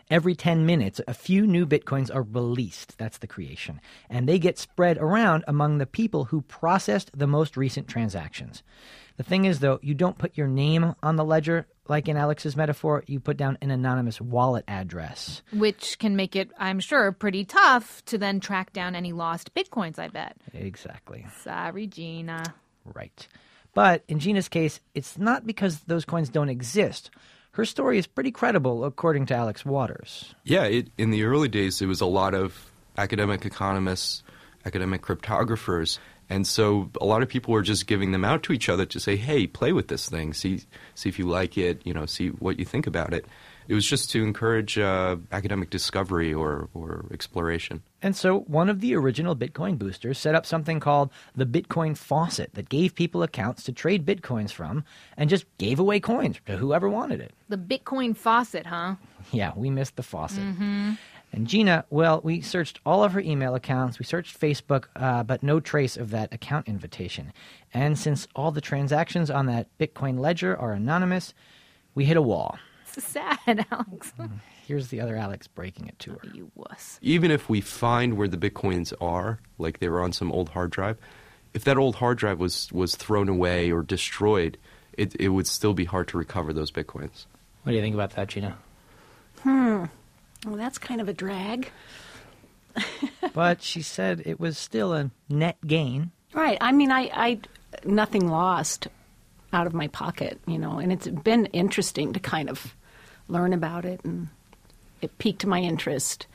Every 0.09 0.35
10 0.35 0.65
minutes, 0.65 0.99
a 1.07 1.13
few 1.13 1.47
new 1.47 1.65
bitcoins 1.65 2.13
are 2.13 2.23
released. 2.23 2.97
That's 2.97 3.19
the 3.19 3.27
creation. 3.27 3.79
And 4.09 4.27
they 4.27 4.37
get 4.37 4.59
spread 4.59 4.97
around 4.97 5.45
among 5.47 5.77
the 5.77 5.85
people 5.85 6.25
who 6.25 6.41
processed 6.41 7.17
the 7.17 7.27
most 7.27 7.55
recent 7.55 7.87
transactions. 7.87 8.63
The 9.17 9.23
thing 9.23 9.45
is, 9.45 9.59
though, 9.59 9.79
you 9.81 9.93
don't 9.93 10.17
put 10.17 10.37
your 10.37 10.47
name 10.47 10.95
on 11.03 11.15
the 11.15 11.25
ledger 11.25 11.67
like 11.91 12.07
in 12.07 12.15
Alex's 12.15 12.55
metaphor, 12.55 13.03
you 13.05 13.19
put 13.19 13.37
down 13.37 13.57
an 13.61 13.69
anonymous 13.69 14.21
wallet 14.21 14.63
address. 14.67 15.41
Which 15.51 15.99
can 15.99 16.15
make 16.15 16.37
it, 16.37 16.49
I'm 16.57 16.79
sure, 16.79 17.11
pretty 17.11 17.43
tough 17.43 18.03
to 18.05 18.17
then 18.17 18.39
track 18.39 18.71
down 18.71 18.95
any 18.95 19.11
lost 19.11 19.53
bitcoins, 19.53 19.99
I 19.99 20.07
bet. 20.07 20.37
Exactly. 20.53 21.25
Sorry, 21.43 21.87
Gina. 21.87 22.43
Right. 22.85 23.27
But 23.73 24.03
in 24.07 24.19
Gina's 24.19 24.47
case, 24.47 24.79
it's 24.95 25.17
not 25.17 25.45
because 25.45 25.81
those 25.81 26.05
coins 26.05 26.29
don't 26.29 26.49
exist. 26.49 27.11
Her 27.51 27.65
story 27.65 27.97
is 27.97 28.07
pretty 28.07 28.31
credible, 28.31 28.85
according 28.85 29.25
to 29.27 29.35
Alex 29.35 29.65
Waters. 29.65 30.33
Yeah, 30.45 30.63
it, 30.63 30.87
in 30.97 31.11
the 31.11 31.25
early 31.25 31.49
days, 31.49 31.81
it 31.81 31.87
was 31.87 31.99
a 31.99 32.05
lot 32.05 32.33
of 32.33 32.71
academic 32.97 33.45
economists, 33.45 34.23
academic 34.65 35.01
cryptographers 35.01 35.99
and 36.31 36.47
so 36.47 36.89
a 37.01 37.05
lot 37.05 37.21
of 37.21 37.27
people 37.27 37.53
were 37.53 37.61
just 37.61 37.87
giving 37.87 38.13
them 38.13 38.23
out 38.23 38.41
to 38.43 38.53
each 38.53 38.69
other 38.69 38.85
to 38.85 38.99
say, 39.01 39.17
"Hey, 39.17 39.47
play 39.47 39.73
with 39.73 39.89
this 39.89 40.07
thing. 40.07 40.33
See, 40.33 40.61
see 40.95 41.09
if 41.09 41.19
you 41.19 41.25
like 41.25 41.57
it. 41.57 41.81
You 41.85 41.93
know, 41.93 42.05
see 42.05 42.29
what 42.29 42.57
you 42.57 42.63
think 42.63 42.87
about 42.87 43.13
it." 43.13 43.25
It 43.67 43.73
was 43.73 43.85
just 43.85 44.09
to 44.11 44.23
encourage 44.23 44.77
uh, 44.77 45.17
academic 45.31 45.69
discovery 45.69 46.33
or, 46.33 46.69
or 46.73 47.05
exploration. 47.13 47.83
And 48.01 48.15
so, 48.15 48.39
one 48.39 48.69
of 48.69 48.79
the 48.79 48.95
original 48.95 49.35
Bitcoin 49.35 49.77
boosters 49.77 50.17
set 50.17 50.33
up 50.33 50.45
something 50.45 50.79
called 50.79 51.11
the 51.35 51.45
Bitcoin 51.45 51.95
Faucet 51.95 52.53
that 52.55 52.69
gave 52.69 52.95
people 52.95 53.23
accounts 53.23 53.63
to 53.63 53.71
trade 53.71 54.05
Bitcoins 54.05 54.51
from 54.51 54.83
and 55.17 55.29
just 55.29 55.45
gave 55.57 55.79
away 55.79 55.99
coins 55.99 56.37
to 56.47 56.57
whoever 56.57 56.89
wanted 56.89 57.19
it. 57.19 57.33
The 57.49 57.57
Bitcoin 57.57 58.15
Faucet, 58.15 58.65
huh? 58.65 58.95
Yeah, 59.31 59.51
we 59.55 59.69
missed 59.69 59.95
the 59.95 60.03
faucet. 60.03 60.43
Mm-hmm. 60.43 60.93
And 61.33 61.47
Gina, 61.47 61.85
well, 61.89 62.19
we 62.23 62.41
searched 62.41 62.79
all 62.85 63.03
of 63.03 63.13
her 63.13 63.21
email 63.21 63.55
accounts, 63.55 63.99
we 63.99 64.05
searched 64.05 64.39
Facebook, 64.39 64.85
uh, 64.95 65.23
but 65.23 65.43
no 65.43 65.59
trace 65.59 65.95
of 65.95 66.09
that 66.11 66.33
account 66.33 66.67
invitation. 66.67 67.31
And 67.73 67.97
since 67.97 68.27
all 68.35 68.51
the 68.51 68.61
transactions 68.61 69.31
on 69.31 69.45
that 69.45 69.67
Bitcoin 69.79 70.19
ledger 70.19 70.57
are 70.57 70.73
anonymous, 70.73 71.33
we 71.95 72.05
hit 72.05 72.17
a 72.17 72.21
wall. 72.21 72.57
It's 72.93 73.05
sad, 73.05 73.37
Alex. 73.71 74.13
Mm, 74.19 74.39
here's 74.67 74.89
the 74.89 74.99
other 74.99 75.15
Alex 75.15 75.47
breaking 75.47 75.87
it 75.87 75.97
to 75.99 76.11
her. 76.11 76.19
You 76.33 76.51
wuss. 76.55 76.99
Even 77.01 77.31
if 77.31 77.47
we 77.47 77.61
find 77.61 78.17
where 78.17 78.27
the 78.27 78.37
Bitcoins 78.37 78.93
are, 78.99 79.39
like 79.57 79.79
they 79.79 79.87
were 79.87 80.01
on 80.01 80.11
some 80.11 80.31
old 80.31 80.49
hard 80.49 80.71
drive, 80.71 80.97
if 81.53 81.63
that 81.63 81.77
old 81.77 81.95
hard 81.95 82.17
drive 82.17 82.39
was, 82.39 82.69
was 82.73 82.95
thrown 82.95 83.29
away 83.29 83.71
or 83.71 83.83
destroyed, 83.83 84.57
it, 84.97 85.15
it 85.15 85.29
would 85.29 85.47
still 85.47 85.73
be 85.73 85.85
hard 85.85 86.09
to 86.09 86.17
recover 86.17 86.51
those 86.51 86.71
Bitcoins. 86.71 87.25
What 87.63 87.71
do 87.71 87.75
you 87.75 87.81
think 87.81 87.93
about 87.93 88.11
that, 88.11 88.27
Gina? 88.27 88.57
Hmm. 89.43 89.85
Well, 90.45 90.55
that's 90.55 90.77
kind 90.77 91.01
of 91.01 91.07
a 91.07 91.13
drag. 91.13 91.71
but 93.33 93.61
she 93.61 93.81
said 93.81 94.23
it 94.25 94.39
was 94.39 94.57
still 94.57 94.93
a 94.93 95.11
net 95.29 95.57
gain. 95.65 96.11
Right. 96.33 96.57
I 96.61 96.71
mean, 96.71 96.91
I, 96.91 97.09
I 97.13 97.39
nothing 97.83 98.27
lost 98.27 98.87
out 99.53 99.67
of 99.67 99.73
my 99.73 99.87
pocket, 99.87 100.39
you 100.47 100.57
know, 100.57 100.79
and 100.79 100.91
it's 100.91 101.07
been 101.07 101.45
interesting 101.47 102.13
to 102.13 102.19
kind 102.19 102.49
of 102.49 102.73
learn 103.27 103.53
about 103.53 103.85
it, 103.85 104.01
and 104.03 104.29
it 105.01 105.17
piqued 105.17 105.45
my 105.45 105.59
interest, 105.59 106.27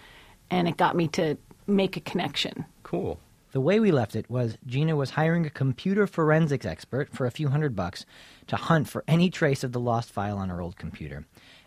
and 0.51 0.69
it 0.69 0.77
got 0.77 0.97
me 0.97 1.09
to 1.09 1.37
make 1.67 1.97
a 1.97 2.01
connection. 2.01 2.65
Cool. 2.83 3.19
The 3.53 3.61
way 3.61 3.81
we 3.81 3.91
left 3.91 4.17
it 4.17 4.29
was 4.29 4.59
Gina 4.67 4.97
was 4.97 5.11
hiring 5.11 5.47
a 5.47 5.51
computer 5.51 6.07
forensics 6.07 6.67
expert 6.67 7.15
for 7.15 7.27
a 7.27 7.31
few 7.31 7.49
hundred 7.49 7.75
bucks 7.75 8.05
to 8.49 8.57
hunt 8.57 8.89
for 8.89 9.03
any 9.09 9.31
trace 9.31 9.65
of 9.65 9.73
the 9.73 9.81
lost 9.81 10.11
file 10.11 10.37
on 10.37 10.51
her 10.51 10.61
old 10.61 10.77
computer 10.77 11.25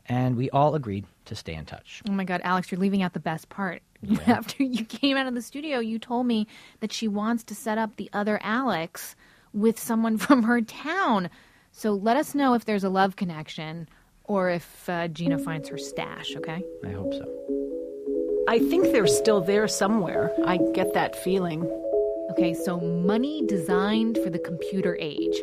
and 0.09 0.35
we 0.35 0.49
all 0.49 0.75
agreed 0.75 1.05
to 1.25 1.35
stay 1.35 1.53
in 1.53 1.65
touch. 1.65 2.01
Oh 2.09 2.11
my 2.11 2.23
God, 2.23 2.41
Alex, 2.43 2.71
you're 2.71 2.79
leaving 2.79 3.03
out 3.03 3.13
the 3.13 3.19
best 3.19 3.47
part. 3.49 3.81
Yeah. 4.01 4.17
After 4.27 4.63
you 4.63 4.85
came 4.85 5.17
out 5.17 5.27
of 5.27 5.33
the 5.33 5.41
studio, 5.41 5.79
you 5.79 5.99
told 5.99 6.25
me 6.25 6.47
that 6.79 6.93
she 6.93 7.09
wants 7.09 7.43
to 7.43 7.53
set 7.53 7.77
up 7.77 7.97
the 7.97 8.09
other 8.13 8.39
Alex 8.41 9.13
with 9.53 9.77
someone 9.77 10.17
from 10.25 10.43
her 10.43 10.61
town. 10.61 11.29
So 11.73 11.91
let 11.91 12.15
us 12.15 12.33
know 12.33 12.53
if 12.53 12.63
there's 12.63 12.85
a 12.85 12.89
love 12.89 13.17
connection 13.17 13.89
or 14.23 14.49
if 14.49 14.87
uh, 14.87 15.09
Gina 15.09 15.37
finds 15.37 15.67
her 15.67 15.77
stash, 15.77 16.33
okay? 16.37 16.63
I 16.85 16.91
hope 16.91 17.13
so. 17.13 17.25
I 18.47 18.59
think 18.59 18.85
they're 18.93 19.05
still 19.05 19.41
there 19.41 19.67
somewhere. 19.67 20.33
I 20.45 20.59
get 20.73 20.93
that 20.93 21.21
feeling. 21.21 21.65
Okay, 22.31 22.53
so 22.53 22.79
money 22.79 23.45
designed 23.47 24.17
for 24.23 24.29
the 24.29 24.39
computer 24.39 24.97
age 25.01 25.41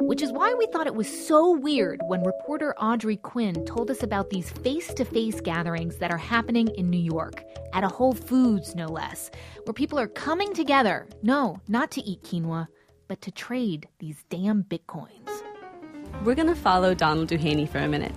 which 0.00 0.22
is 0.22 0.32
why 0.32 0.54
we 0.54 0.66
thought 0.66 0.86
it 0.86 0.94
was 0.94 1.26
so 1.26 1.50
weird 1.50 2.00
when 2.06 2.22
reporter 2.22 2.74
Audrey 2.78 3.16
Quinn 3.16 3.64
told 3.64 3.90
us 3.90 4.02
about 4.02 4.30
these 4.30 4.50
face 4.50 4.92
to 4.94 5.04
face 5.04 5.40
gatherings 5.40 5.96
that 5.98 6.10
are 6.10 6.18
happening 6.18 6.68
in 6.76 6.90
New 6.90 7.00
York, 7.00 7.42
at 7.72 7.84
a 7.84 7.88
Whole 7.88 8.12
Foods, 8.12 8.74
no 8.74 8.86
less, 8.86 9.30
where 9.64 9.72
people 9.72 9.98
are 9.98 10.08
coming 10.08 10.52
together, 10.52 11.08
no, 11.22 11.60
not 11.68 11.90
to 11.92 12.02
eat 12.02 12.22
quinoa, 12.22 12.66
but 13.08 13.20
to 13.22 13.30
trade 13.30 13.88
these 13.98 14.24
damn 14.28 14.62
bitcoins. 14.64 15.28
We're 16.24 16.34
going 16.34 16.48
to 16.48 16.54
follow 16.54 16.94
Donald 16.94 17.28
Duhaney 17.28 17.68
for 17.68 17.78
a 17.78 17.88
minute. 17.88 18.14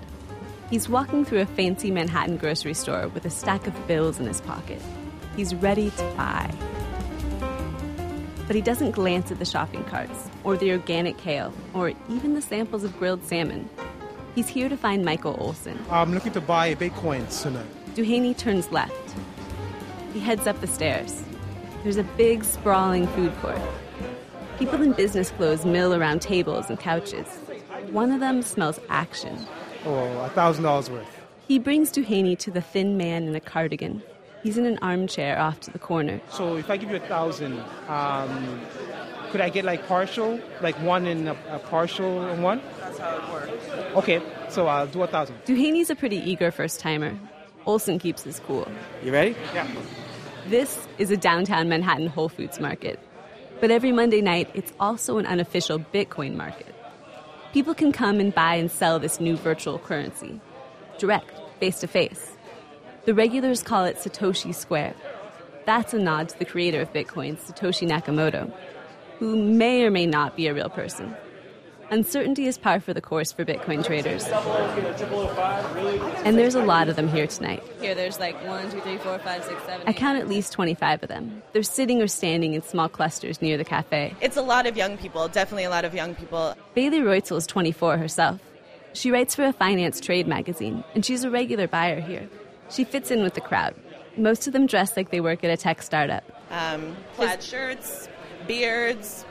He's 0.70 0.88
walking 0.88 1.26
through 1.26 1.42
a 1.42 1.46
fancy 1.46 1.92
Manhattan 1.92 2.38
grocery 2.38 2.74
store 2.74 3.08
with 3.08 3.26
a 3.26 3.30
stack 3.30 3.68
of 3.68 3.88
bills 3.88 4.20
in 4.20 4.26
his 4.26 4.42
pocket. 4.42 4.82
He's 5.36 5.56
ready 5.56 5.90
to 5.92 6.14
buy 6.16 6.54
but 8.50 8.56
he 8.56 8.64
doesn't 8.64 8.90
glance 8.90 9.32
at 9.32 9.38
the 9.38 9.46
shopping 9.46 9.84
carts, 9.84 10.28
or 10.44 10.58
the 10.58 10.72
organic 10.72 11.16
kale, 11.20 11.54
or 11.76 11.94
even 12.10 12.34
the 12.34 12.42
samples 12.42 12.84
of 12.84 12.98
grilled 12.98 13.24
salmon. 13.24 13.70
He's 14.34 14.48
here 14.48 14.68
to 14.70 14.76
find 14.76 15.06
Michael 15.06 15.38
Olson. 15.40 15.78
I'm 15.92 16.16
looking 16.16 16.32
to 16.32 16.42
buy 16.42 16.66
a 16.66 16.76
Bitcoin 16.76 17.30
tonight. 17.44 17.68
Duhaney 17.94 18.36
turns 18.36 18.72
left. 18.72 19.14
He 20.14 20.20
heads 20.20 20.48
up 20.48 20.60
the 20.62 20.66
stairs. 20.66 21.22
There's 21.84 21.98
a 21.98 22.04
big, 22.04 22.44
sprawling 22.44 23.06
food 23.10 23.38
court. 23.40 23.62
People 24.58 24.82
in 24.82 24.94
business 24.94 25.30
clothes 25.30 25.64
mill 25.64 25.94
around 25.94 26.24
tables 26.24 26.72
and 26.72 26.80
couches. 26.80 27.28
One 27.92 28.12
of 28.12 28.20
them 28.20 28.42
smells 28.42 28.80
action. 28.90 29.38
Oh, 29.86 30.24
a 30.24 30.30
thousand 30.30 30.64
dollars 30.64 30.90
worth. 30.90 31.06
He 31.48 31.60
brings 31.60 31.92
Duhaney 31.92 32.36
to 32.40 32.50
the 32.50 32.62
thin 32.62 32.98
man 32.98 33.28
in 33.28 33.36
a 33.36 33.40
cardigan 33.40 34.02
He's 34.44 34.58
in 34.58 34.66
an 34.66 34.80
armchair 34.82 35.38
off 35.38 35.60
to 35.62 35.72
the 35.72 35.80
corner. 35.80 36.22
So 36.32 36.56
if 36.56 36.70
I 36.70 36.78
give 36.78 36.90
you 36.90 36.96
a 36.96 37.08
thousand, 37.08 37.60
um, 37.88 38.62
could 39.32 39.42
I 39.42 39.50
get 39.50 39.66
like 39.66 39.86
partial, 39.88 40.40
like 40.62 40.76
one 40.82 41.06
in 41.06 41.28
a, 41.28 41.36
a 41.50 41.60
partial 41.60 42.22
and 42.22 42.42
one? 42.42 42.62
That's 42.80 42.98
how 42.98 43.18
it 43.18 43.32
works. 43.32 43.96
Okay, 43.96 44.22
so 44.50 44.68
I'll 44.68 44.88
do 44.88 45.04
a 45.04 45.08
thousand. 45.08 45.36
Duhaney's 45.46 45.90
a 45.90 45.96
pretty 45.96 46.18
eager 46.18 46.52
first 46.52 46.80
timer. 46.80 47.18
Olson 47.66 48.00
keeps 48.00 48.24
his 48.24 48.40
cool. 48.40 48.68
You 49.04 49.12
ready? 49.12 49.36
Yeah. 49.54 49.68
This 50.48 50.88
is 50.98 51.12
a 51.12 51.18
downtown 51.18 51.70
Manhattan 51.70 52.08
Whole 52.08 52.30
Foods 52.30 52.60
market. 52.60 53.00
But 53.60 53.72
every 53.72 53.92
Monday 53.92 54.22
night, 54.22 54.50
it's 54.54 54.72
also 54.80 55.18
an 55.18 55.26
unofficial 55.26 55.80
Bitcoin 55.80 56.36
market. 56.36 56.74
People 57.54 57.76
can 57.76 57.92
come 57.92 58.20
and 58.20 58.34
buy 58.34 58.56
and 58.56 58.72
sell 58.72 59.00
this 59.00 59.20
new 59.20 59.36
virtual 59.36 59.80
currency, 59.80 60.40
direct, 60.98 61.32
face 61.60 61.80
to 61.82 61.88
face. 61.88 62.32
The 63.06 63.14
regulars 63.14 63.64
call 63.64 63.86
it 63.86 63.98
Satoshi 63.98 64.54
Square. 64.54 64.94
That's 65.66 65.94
a 65.94 66.00
nod 66.00 66.30
to 66.30 66.40
the 66.40 66.46
creator 66.46 66.82
of 66.82 66.92
Bitcoin, 66.92 67.38
Satoshi 67.38 67.88
Nakamoto, 67.88 68.52
who 69.20 69.42
may 69.42 69.84
or 69.84 69.92
may 69.92 70.06
not 70.06 70.36
be 70.36 70.48
a 70.48 70.54
real 70.54 70.70
person. 70.70 71.16
Uncertainty 71.92 72.46
is 72.46 72.58
par 72.58 72.80
for 72.80 72.94
the 72.94 73.02
course 73.02 73.32
for 73.32 73.44
Bitcoin 73.44 73.84
traders. 73.84 74.24
And 76.24 76.38
there's 76.38 76.54
a 76.54 76.64
lot 76.64 76.88
of 76.88 76.96
them 76.96 77.08
here 77.08 77.26
tonight. 77.26 77.64
Here, 77.82 77.96
there's 77.96 78.20
like 78.20 78.36
one, 78.46 78.70
two, 78.70 78.80
three, 78.82 78.98
four, 78.98 79.18
five, 79.20 79.44
six, 79.44 79.64
seven. 79.64 79.88
I 79.88 79.94
count 79.94 80.20
at 80.20 80.28
least 80.28 80.54
25 80.54 81.04
of 81.04 81.10
them. 81.10 81.42
They're 81.54 81.64
sitting 81.64 82.02
or 82.02 82.08
standing 82.08 82.54
in 82.54 82.62
small 82.62 82.90
clusters 82.90 83.42
near 83.42 83.58
the 83.58 83.64
cafe. 83.64 84.14
It's 84.22 84.38
a 84.38 84.42
lot 84.42 84.68
of 84.68 84.78
young 84.78 84.98
people, 84.98 85.28
definitely 85.30 85.64
a 85.64 85.70
lot 85.72 85.84
of 85.84 85.96
young 85.96 86.14
people. 86.14 86.56
Bailey 86.76 87.00
Reutzel 87.00 87.38
is 87.38 87.48
24 87.48 87.98
herself. 87.98 88.40
She 88.94 89.10
writes 89.10 89.34
for 89.34 89.46
a 89.46 89.54
finance 89.54 90.00
trade 90.00 90.28
magazine, 90.28 90.84
and 90.94 91.04
she's 91.04 91.24
a 91.24 91.32
regular 91.32 91.68
buyer 91.68 92.02
here. 92.02 92.30
She 92.70 92.84
fits 92.84 93.12
in 93.12 93.24
with 93.24 93.34
the 93.34 93.42
crowd. 93.42 93.76
Most 94.18 94.48
of 94.48 94.54
them 94.54 94.66
dress 94.66 94.98
like 94.98 95.12
they 95.12 95.22
work 95.22 95.44
at 95.44 95.50
a 95.50 95.58
tech 95.58 95.82
startup. 95.82 96.24
Um, 96.52 96.96
plaid 97.14 97.42
shirts, 97.42 98.10
beards, 98.48 99.26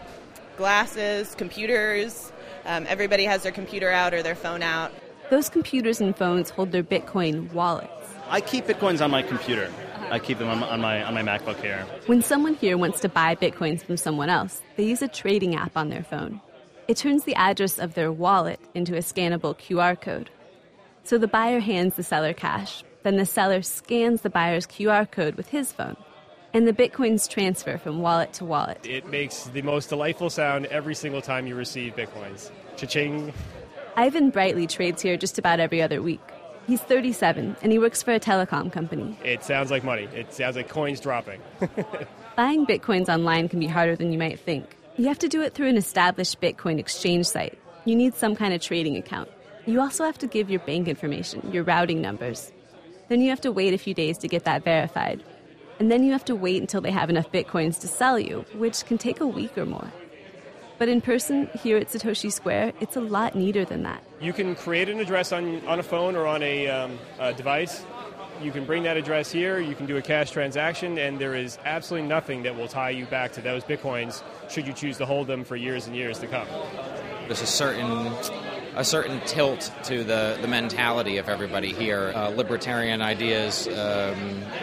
glasses, 0.56 1.34
computers. 1.34 2.32
Um, 2.64 2.86
everybody 2.88 3.24
has 3.24 3.42
their 3.42 3.52
computer 3.52 3.90
out 3.90 4.14
or 4.14 4.22
their 4.22 4.34
phone 4.34 4.62
out. 4.62 4.92
Those 5.30 5.48
computers 5.48 6.00
and 6.00 6.16
phones 6.16 6.50
hold 6.50 6.72
their 6.72 6.82
Bitcoin 6.82 7.52
wallets. 7.52 7.92
I 8.28 8.40
keep 8.40 8.66
Bitcoins 8.66 9.02
on 9.02 9.10
my 9.10 9.22
computer. 9.22 9.70
I 10.10 10.18
keep 10.18 10.38
them 10.38 10.48
on, 10.48 10.62
on, 10.62 10.80
my 10.80 11.02
on 11.02 11.14
my 11.14 11.22
MacBook 11.22 11.60
here. 11.60 11.84
When 12.06 12.22
someone 12.22 12.54
here 12.54 12.78
wants 12.78 13.00
to 13.00 13.08
buy 13.08 13.34
Bitcoins 13.34 13.82
from 13.82 13.98
someone 13.98 14.30
else, 14.30 14.62
they 14.76 14.84
use 14.84 15.02
a 15.02 15.08
trading 15.08 15.54
app 15.54 15.76
on 15.76 15.90
their 15.90 16.02
phone. 16.02 16.40
It 16.88 16.96
turns 16.96 17.24
the 17.24 17.34
address 17.34 17.78
of 17.78 17.92
their 17.92 18.10
wallet 18.10 18.58
into 18.74 18.94
a 18.94 19.00
scannable 19.00 19.54
QR 19.58 20.00
code. 20.00 20.30
So 21.04 21.18
the 21.18 21.28
buyer 21.28 21.60
hands 21.60 21.96
the 21.96 22.02
seller 22.02 22.32
cash, 22.32 22.82
Then 23.02 23.16
the 23.16 23.26
seller 23.26 23.62
scans 23.62 24.22
the 24.22 24.30
buyer's 24.30 24.66
QR 24.66 25.10
code 25.10 25.36
with 25.36 25.48
his 25.48 25.72
phone, 25.72 25.96
and 26.52 26.66
the 26.66 26.72
bitcoins 26.72 27.28
transfer 27.28 27.78
from 27.78 28.00
wallet 28.00 28.32
to 28.34 28.44
wallet. 28.44 28.84
It 28.86 29.06
makes 29.06 29.44
the 29.44 29.62
most 29.62 29.88
delightful 29.88 30.30
sound 30.30 30.66
every 30.66 30.94
single 30.94 31.22
time 31.22 31.46
you 31.46 31.54
receive 31.54 31.94
bitcoins. 31.96 32.50
Cha-ching. 32.76 33.32
Ivan 33.96 34.30
Brightly 34.30 34.66
trades 34.66 35.02
here 35.02 35.16
just 35.16 35.38
about 35.38 35.60
every 35.60 35.82
other 35.82 36.00
week. 36.02 36.20
He's 36.66 36.80
37 36.80 37.56
and 37.62 37.72
he 37.72 37.78
works 37.78 38.02
for 38.02 38.12
a 38.12 38.20
telecom 38.20 38.70
company. 38.70 39.18
It 39.24 39.42
sounds 39.42 39.70
like 39.70 39.82
money. 39.82 40.08
It 40.14 40.34
sounds 40.34 40.54
like 40.54 40.68
coins 40.68 41.00
dropping. 41.00 41.40
Buying 42.36 42.66
bitcoins 42.66 43.08
online 43.08 43.48
can 43.48 43.58
be 43.58 43.66
harder 43.66 43.96
than 43.96 44.12
you 44.12 44.18
might 44.18 44.38
think. 44.38 44.76
You 44.98 45.06
have 45.06 45.18
to 45.20 45.28
do 45.28 45.42
it 45.42 45.54
through 45.54 45.68
an 45.68 45.76
established 45.76 46.40
Bitcoin 46.40 46.78
exchange 46.78 47.26
site. 47.26 47.56
You 47.84 47.94
need 47.94 48.14
some 48.14 48.34
kind 48.34 48.52
of 48.52 48.60
trading 48.60 48.96
account. 48.96 49.30
You 49.64 49.80
also 49.80 50.04
have 50.04 50.18
to 50.18 50.26
give 50.26 50.50
your 50.50 50.60
bank 50.60 50.88
information, 50.88 51.52
your 51.52 51.62
routing 51.62 52.00
numbers. 52.00 52.52
Then 53.08 53.20
you 53.20 53.30
have 53.30 53.40
to 53.42 53.52
wait 53.52 53.74
a 53.74 53.78
few 53.78 53.94
days 53.94 54.18
to 54.18 54.28
get 54.28 54.44
that 54.44 54.64
verified. 54.64 55.22
And 55.78 55.90
then 55.90 56.02
you 56.02 56.12
have 56.12 56.24
to 56.26 56.34
wait 56.34 56.60
until 56.60 56.80
they 56.80 56.90
have 56.90 57.08
enough 57.08 57.30
bitcoins 57.30 57.80
to 57.80 57.88
sell 57.88 58.18
you, 58.18 58.44
which 58.54 58.84
can 58.84 58.98
take 58.98 59.20
a 59.20 59.26
week 59.26 59.56
or 59.56 59.64
more. 59.64 59.90
But 60.78 60.88
in 60.88 61.00
person, 61.00 61.48
here 61.60 61.76
at 61.76 61.88
Satoshi 61.88 62.32
Square, 62.32 62.72
it's 62.80 62.96
a 62.96 63.00
lot 63.00 63.34
neater 63.34 63.64
than 63.64 63.82
that. 63.82 64.02
You 64.20 64.32
can 64.32 64.54
create 64.54 64.88
an 64.88 65.00
address 65.00 65.32
on, 65.32 65.64
on 65.66 65.80
a 65.80 65.82
phone 65.82 66.14
or 66.14 66.26
on 66.26 66.42
a, 66.42 66.68
um, 66.68 66.98
a 67.18 67.32
device. 67.32 67.84
You 68.40 68.52
can 68.52 68.64
bring 68.64 68.84
that 68.84 68.96
address 68.96 69.32
here, 69.32 69.58
you 69.58 69.74
can 69.74 69.86
do 69.86 69.96
a 69.96 70.02
cash 70.02 70.30
transaction, 70.30 70.96
and 70.96 71.18
there 71.18 71.34
is 71.34 71.58
absolutely 71.64 72.08
nothing 72.08 72.44
that 72.44 72.56
will 72.56 72.68
tie 72.68 72.90
you 72.90 73.04
back 73.06 73.32
to 73.32 73.40
those 73.40 73.64
bitcoins 73.64 74.22
should 74.48 74.64
you 74.64 74.72
choose 74.72 74.96
to 74.98 75.06
hold 75.06 75.26
them 75.26 75.42
for 75.42 75.56
years 75.56 75.88
and 75.88 75.96
years 75.96 76.20
to 76.20 76.28
come. 76.28 76.46
There's 77.26 77.42
a 77.42 77.46
certain 77.46 78.12
a 78.78 78.84
certain 78.84 79.20
tilt 79.26 79.72
to 79.82 80.04
the, 80.04 80.38
the 80.40 80.46
mentality 80.46 81.18
of 81.18 81.28
everybody 81.28 81.72
here, 81.72 82.12
uh, 82.14 82.28
libertarian 82.28 83.02
ideas, 83.02 83.66
um, 83.66 83.74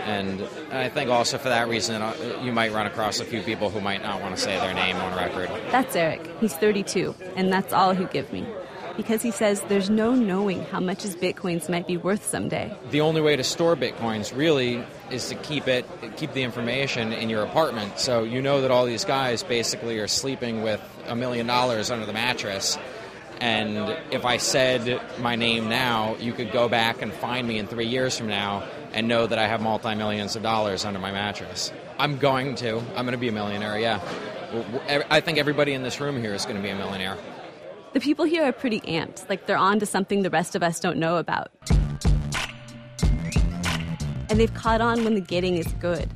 and 0.05 0.41
I 0.71 0.87
think 0.87 1.09
also 1.09 1.37
for 1.37 1.49
that 1.49 1.67
reason 1.67 2.01
uh, 2.01 2.39
you 2.41 2.53
might 2.53 2.71
run 2.71 2.87
across 2.87 3.19
a 3.19 3.25
few 3.25 3.41
people 3.41 3.69
who 3.69 3.81
might 3.81 4.01
not 4.01 4.21
want 4.21 4.33
to 4.33 4.41
say 4.41 4.57
their 4.57 4.73
name 4.73 4.95
on 4.95 5.17
record. 5.17 5.49
That's 5.69 5.97
Eric. 5.97 6.25
He's 6.39 6.53
32, 6.53 7.13
and 7.35 7.51
that's 7.51 7.73
all 7.73 7.93
he'll 7.93 8.07
give 8.07 8.31
me. 8.31 8.47
Because 8.95 9.21
he 9.21 9.31
says 9.31 9.59
there's 9.67 9.89
no 9.89 10.15
knowing 10.15 10.63
how 10.63 10.79
much 10.79 11.01
his 11.01 11.17
bitcoins 11.17 11.69
might 11.69 11.85
be 11.85 11.97
worth 11.97 12.25
someday. 12.25 12.73
The 12.91 13.01
only 13.01 13.19
way 13.19 13.35
to 13.35 13.43
store 13.43 13.75
bitcoins 13.75 14.33
really 14.33 14.81
is 15.11 15.27
to 15.27 15.35
keep 15.35 15.67
it, 15.67 15.85
keep 16.15 16.31
the 16.31 16.43
information 16.43 17.11
in 17.11 17.29
your 17.29 17.43
apartment. 17.43 17.99
So 17.99 18.23
you 18.23 18.41
know 18.41 18.61
that 18.61 18.71
all 18.71 18.85
these 18.85 19.03
guys 19.03 19.43
basically 19.43 19.99
are 19.99 20.07
sleeping 20.07 20.63
with 20.63 20.81
a 21.07 21.15
million 21.17 21.45
dollars 21.45 21.91
under 21.91 22.05
the 22.05 22.13
mattress 22.13 22.77
and 23.41 23.97
if 24.11 24.25
I 24.25 24.37
said 24.37 25.01
my 25.19 25.35
name 25.35 25.69
now, 25.69 26.15
you 26.17 26.33
could 26.33 26.51
go 26.51 26.69
back 26.69 27.01
and 27.01 27.11
find 27.13 27.47
me 27.47 27.59
in 27.59 27.67
three 27.67 27.87
years 27.87 28.17
from 28.17 28.27
now 28.27 28.67
and 28.93 29.07
know 29.07 29.27
that 29.27 29.37
I 29.37 29.47
have 29.47 29.61
multi 29.61 29.93
millions 29.95 30.35
of 30.35 30.43
dollars 30.43 30.85
under 30.85 30.99
my 30.99 31.11
mattress. 31.11 31.71
I'm 31.99 32.17
going 32.17 32.55
to. 32.55 32.77
I'm 32.77 33.05
going 33.05 33.11
to 33.11 33.17
be 33.17 33.29
a 33.29 33.31
millionaire, 33.31 33.79
yeah. 33.79 33.99
I 35.09 35.19
think 35.19 35.37
everybody 35.37 35.73
in 35.73 35.83
this 35.83 35.99
room 35.99 36.17
here 36.19 36.33
is 36.33 36.45
going 36.45 36.55
to 36.55 36.61
be 36.61 36.69
a 36.69 36.75
millionaire. 36.75 37.17
The 37.93 37.99
people 37.99 38.25
here 38.25 38.43
are 38.43 38.51
pretty 38.51 38.81
amped, 38.81 39.29
like 39.29 39.45
they're 39.45 39.57
on 39.57 39.79
to 39.79 39.85
something 39.85 40.21
the 40.21 40.29
rest 40.29 40.55
of 40.55 40.63
us 40.63 40.79
don't 40.79 40.97
know 40.97 41.17
about. 41.17 41.51
And 44.29 44.39
they've 44.39 44.53
caught 44.53 44.81
on 44.81 45.03
when 45.03 45.15
the 45.15 45.21
getting 45.21 45.55
is 45.55 45.67
good. 45.79 46.09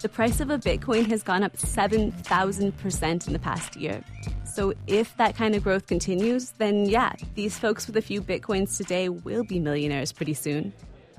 The 0.00 0.08
price 0.08 0.40
of 0.40 0.50
a 0.50 0.58
Bitcoin 0.58 1.06
has 1.08 1.22
gone 1.22 1.42
up 1.42 1.56
7,000% 1.56 3.26
in 3.26 3.32
the 3.32 3.38
past 3.38 3.76
year. 3.76 4.02
So 4.52 4.74
if 4.86 5.16
that 5.16 5.36
kind 5.36 5.54
of 5.54 5.62
growth 5.62 5.86
continues, 5.86 6.50
then 6.58 6.86
yeah, 6.86 7.12
these 7.34 7.58
folks 7.58 7.86
with 7.86 7.96
a 7.96 8.02
few 8.02 8.20
bitcoins 8.20 8.76
today 8.76 9.08
will 9.08 9.44
be 9.44 9.60
millionaires 9.60 10.12
pretty 10.12 10.34
soon. 10.34 10.72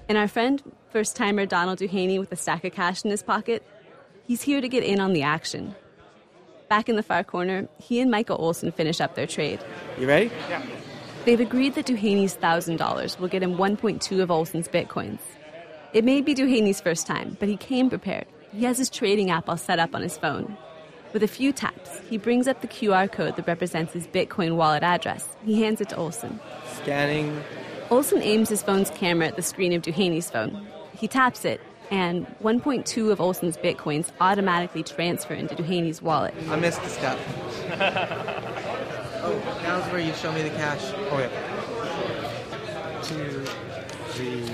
And 0.10 0.18
our 0.18 0.28
friend, 0.28 0.62
first 0.90 1.16
timer 1.16 1.46
Donald 1.46 1.80
Duhaney 1.80 2.20
with 2.20 2.32
a 2.32 2.36
stack 2.36 2.66
of 2.66 2.74
cash 2.74 3.06
in 3.06 3.12
his 3.12 3.24
pocket, 3.24 3.66
he's 4.28 4.42
here 4.42 4.60
to 4.60 4.68
get 4.68 4.84
in 4.84 5.00
on 5.00 5.14
the 5.14 5.22
action. 5.22 5.74
Back 6.68 6.90
in 6.90 6.98
the 6.98 7.04
far 7.04 7.24
corner, 7.24 7.70
he 7.80 8.02
and 8.02 8.12
Michael 8.12 8.38
Olson 8.38 8.72
finish 8.72 9.00
up 9.00 9.16
their 9.16 9.28
trade. 9.28 9.60
You 9.98 10.08
ready? 10.08 10.32
Yeah. 10.50 10.66
They've 11.24 11.40
agreed 11.40 11.76
that 11.76 11.86
Duhaney's 11.86 12.36
$1,000 12.36 13.20
will 13.20 13.28
get 13.28 13.44
him 13.44 13.56
1.2 13.56 14.22
of 14.22 14.32
Olson's 14.32 14.68
bitcoins. 14.68 15.20
It 15.94 16.04
may 16.04 16.22
be 16.22 16.34
Duhaney's 16.34 16.82
first 16.82 17.08
time, 17.08 17.38
but 17.40 17.48
he 17.48 17.58
came 17.58 17.90
prepared. 17.90 18.26
He 18.52 18.66
has 18.66 18.78
his 18.78 18.90
trading 18.90 19.30
app 19.30 19.48
all 19.48 19.58
set 19.58 19.80
up 19.80 19.96
on 19.96 20.02
his 20.02 20.18
phone. 20.18 20.58
With 21.14 21.24
a 21.24 21.28
few 21.28 21.52
taps, 21.52 22.00
he 22.10 22.18
brings 22.18 22.48
up 22.48 22.62
the 22.62 22.68
QR 22.68 23.12
code 23.12 23.36
that 23.36 23.46
represents 23.46 23.92
his 23.92 24.08
Bitcoin 24.08 24.56
wallet 24.56 24.82
address. 24.82 25.28
He 25.46 25.62
hands 25.62 25.82
it 25.82 25.90
to 25.90 25.98
Olson. 25.98 26.40
Scanning. 26.76 27.44
Olson 27.90 28.22
aims 28.22 28.48
his 28.48 28.64
phone's 28.64 28.90
camera 28.92 29.28
at 29.28 29.36
the 29.36 29.42
screen 29.42 29.74
of 29.74 29.82
Duhaney's 29.82 30.30
phone. 30.30 30.66
He 30.94 31.10
taps 31.10 31.44
it, 31.44 31.60
and 31.90 32.26
1.2 32.42 33.12
of 33.12 33.20
Olson's 33.20 33.58
Bitcoins 33.58 34.10
automatically 34.22 34.84
transfer 34.84 35.34
into 35.34 35.54
Duhaney's 35.56 36.02
wallet. 36.02 36.34
I 36.50 36.56
missed 36.56 36.82
the 36.82 36.90
step. 36.90 37.20
oh, 39.24 39.60
now's 39.64 39.92
where 39.92 40.00
you 40.00 40.14
show 40.14 40.32
me 40.32 40.44
the 40.44 40.50
cash. 40.52 40.80
Oh, 41.12 41.20
yeah. 41.20 43.02
Two, 43.04 43.44
three. 44.14 44.46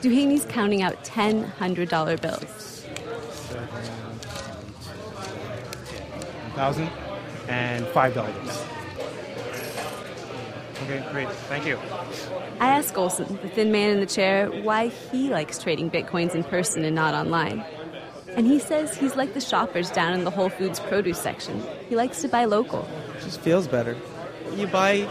Duhaney's 0.00 0.46
counting 0.46 0.80
out 0.80 1.04
10 1.04 1.52
$100 1.58 2.20
bills. 2.22 2.86
Thousand 6.58 6.90
and 7.46 7.86
five 7.88 8.12
dollars. 8.14 8.64
Okay, 10.82 11.06
great. 11.12 11.28
Thank 11.46 11.66
you. 11.66 11.78
I 12.58 12.68
asked 12.70 12.96
Olson, 12.96 13.38
the 13.42 13.48
thin 13.48 13.70
man 13.70 13.90
in 13.90 14.00
the 14.00 14.06
chair, 14.06 14.50
why 14.50 14.88
he 14.88 15.30
likes 15.30 15.62
trading 15.62 15.88
bitcoins 15.88 16.34
in 16.34 16.42
person 16.42 16.84
and 16.84 16.96
not 16.96 17.14
online. 17.14 17.64
And 18.36 18.44
he 18.44 18.58
says 18.58 18.96
he's 18.96 19.14
like 19.14 19.34
the 19.34 19.40
shoppers 19.40 19.88
down 19.90 20.14
in 20.14 20.24
the 20.24 20.30
Whole 20.32 20.48
Foods 20.48 20.80
produce 20.80 21.20
section. 21.20 21.62
He 21.88 21.94
likes 21.94 22.22
to 22.22 22.28
buy 22.28 22.44
local. 22.44 22.88
It 23.16 23.22
just 23.22 23.40
feels 23.40 23.68
better. 23.68 23.96
You 24.56 24.66
buy 24.66 25.08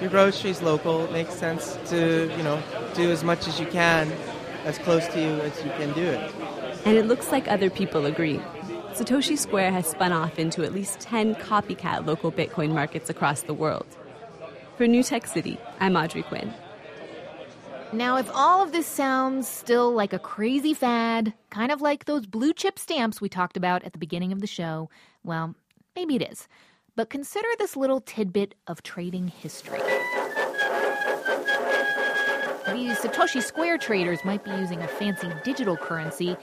your 0.00 0.10
groceries 0.10 0.60
local. 0.60 1.04
It 1.04 1.12
makes 1.12 1.34
sense 1.34 1.78
to, 1.86 2.34
you 2.36 2.42
know, 2.42 2.60
do 2.94 3.12
as 3.12 3.22
much 3.22 3.46
as 3.46 3.60
you 3.60 3.66
can, 3.66 4.10
as 4.64 4.78
close 4.78 5.06
to 5.08 5.20
you 5.20 5.40
as 5.40 5.56
you 5.64 5.70
can 5.72 5.92
do 5.92 6.02
it. 6.04 6.32
And 6.84 6.96
it 6.96 7.06
looks 7.06 7.30
like 7.30 7.46
other 7.46 7.70
people 7.70 8.06
agree. 8.06 8.40
Satoshi 8.94 9.38
Square 9.38 9.70
has 9.72 9.86
spun 9.86 10.12
off 10.12 10.38
into 10.38 10.64
at 10.64 10.74
least 10.74 11.00
10 11.00 11.36
copycat 11.36 12.06
local 12.06 12.32
Bitcoin 12.32 12.72
markets 12.72 13.08
across 13.08 13.42
the 13.42 13.54
world. 13.54 13.86
For 14.76 14.86
New 14.86 15.02
Tech 15.02 15.26
City, 15.26 15.58
I'm 15.78 15.96
Audrey 15.96 16.22
Quinn. 16.22 16.52
Now, 17.92 18.16
if 18.16 18.28
all 18.34 18.62
of 18.62 18.72
this 18.72 18.86
sounds 18.86 19.48
still 19.48 19.92
like 19.92 20.12
a 20.12 20.18
crazy 20.18 20.74
fad, 20.74 21.34
kind 21.50 21.72
of 21.72 21.80
like 21.80 22.04
those 22.04 22.26
blue 22.26 22.52
chip 22.52 22.78
stamps 22.78 23.20
we 23.20 23.28
talked 23.28 23.56
about 23.56 23.84
at 23.84 23.92
the 23.92 23.98
beginning 23.98 24.32
of 24.32 24.40
the 24.40 24.46
show, 24.46 24.90
well, 25.24 25.54
maybe 25.94 26.16
it 26.16 26.22
is. 26.22 26.48
But 26.96 27.10
consider 27.10 27.48
this 27.58 27.76
little 27.76 28.00
tidbit 28.00 28.54
of 28.66 28.82
trading 28.82 29.28
history. 29.28 29.80
These 32.72 32.98
Satoshi 32.98 33.42
Square 33.42 33.78
traders 33.78 34.24
might 34.24 34.44
be 34.44 34.50
using 34.52 34.80
a 34.80 34.88
fancy 34.88 35.28
digital 35.44 35.76
currency 35.76 36.36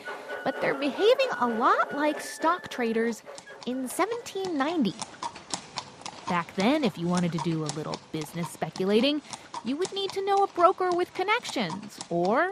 but 0.48 0.62
they're 0.62 0.76
behaving 0.76 1.28
a 1.42 1.46
lot 1.46 1.94
like 1.94 2.22
stock 2.22 2.70
traders 2.70 3.22
in 3.66 3.80
1790. 3.80 4.94
Back 6.30 6.56
then, 6.56 6.86
if 6.86 6.98
you 6.98 7.06
wanted 7.06 7.34
to 7.34 7.38
do 7.40 7.66
a 7.66 7.72
little 7.76 8.00
business 8.14 8.50
speculating, 8.50 9.22
you 9.66 9.76
would 9.76 9.92
need 9.92 10.10
to 10.14 10.24
know 10.24 10.46
a 10.46 10.48
broker 10.48 10.90
with 10.92 11.14
connections, 11.14 12.00
or 12.10 12.50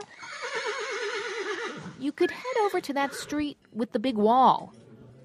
you 1.98 2.12
could 2.12 2.32
head 2.32 2.58
over 2.64 2.82
to 2.82 2.92
that 2.92 3.14
street 3.14 3.58
with 3.72 3.94
the 3.94 4.00
big 4.00 4.18
wall 4.18 4.74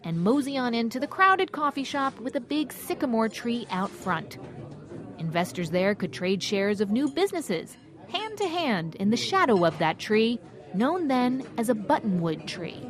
and 0.05 0.21
mosey 0.21 0.57
on 0.57 0.73
into 0.73 1.01
the 1.01 1.09
crowded 1.09 1.51
coffee 1.51 1.83
shop 1.83 2.21
with 2.21 2.37
a 2.37 2.41
big 2.41 2.73
sycamore 2.73 3.29
tree 3.29 3.67
out 3.73 3.91
front. 3.91 4.39
Investors 5.19 5.73
there 5.73 5.97
could 5.97 6.13
trade 6.13 6.41
shares 6.41 6.81
of 6.81 6.93
new 6.93 7.09
businesses, 7.09 7.77
hand 8.11 8.39
to 8.39 8.47
hand, 8.47 8.95
in 8.95 9.11
the 9.11 9.17
shadow 9.17 9.65
of 9.65 9.77
that 9.79 9.99
tree 9.99 10.39
known 10.75 11.09
then 11.09 11.47
as 11.59 11.69
a 11.69 11.75
buttonwood 11.75 12.47
tree. 12.47 12.81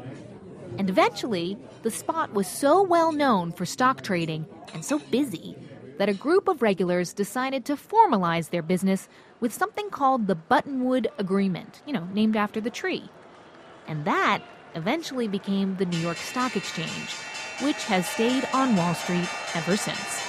And 0.79 0.89
eventually, 0.89 1.59
the 1.83 1.91
spot 1.91 2.33
was 2.33 2.47
so 2.47 2.83
well 2.83 3.13
known 3.13 3.53
for 3.53 3.67
stock 3.67 4.03
trading 4.03 4.47
and 4.73 4.85
so 4.85 4.99
busy 4.99 5.57
that 5.99 6.09
a 6.09 6.15
group 6.15 6.49
of 6.49 6.63
regulars 6.63 7.13
decided 7.13 7.65
to 7.67 7.77
formalize 7.77 8.51
their 8.51 8.63
business 8.63 9.09
with 9.41 9.53
something 9.53 9.91
called 9.91 10.27
the 10.27 10.37
Buttonwood 10.37 11.09
Agreement, 11.19 11.83
you 11.87 11.93
know, 11.93 12.09
named 12.13 12.37
after 12.37 12.61
the 12.61 12.71
tree. 12.71 13.11
And 13.87 14.05
that 14.05 14.43
eventually 14.75 15.29
became 15.29 15.77
the 15.77 15.85
New 15.85 15.99
York 15.99 16.17
Stock 16.17 16.57
Exchange, 16.57 17.13
which 17.61 17.85
has 17.85 18.09
stayed 18.09 18.49
on 18.55 18.77
Wall 18.77 18.95
Street 18.95 19.29
ever 19.55 19.77
since. 19.77 20.23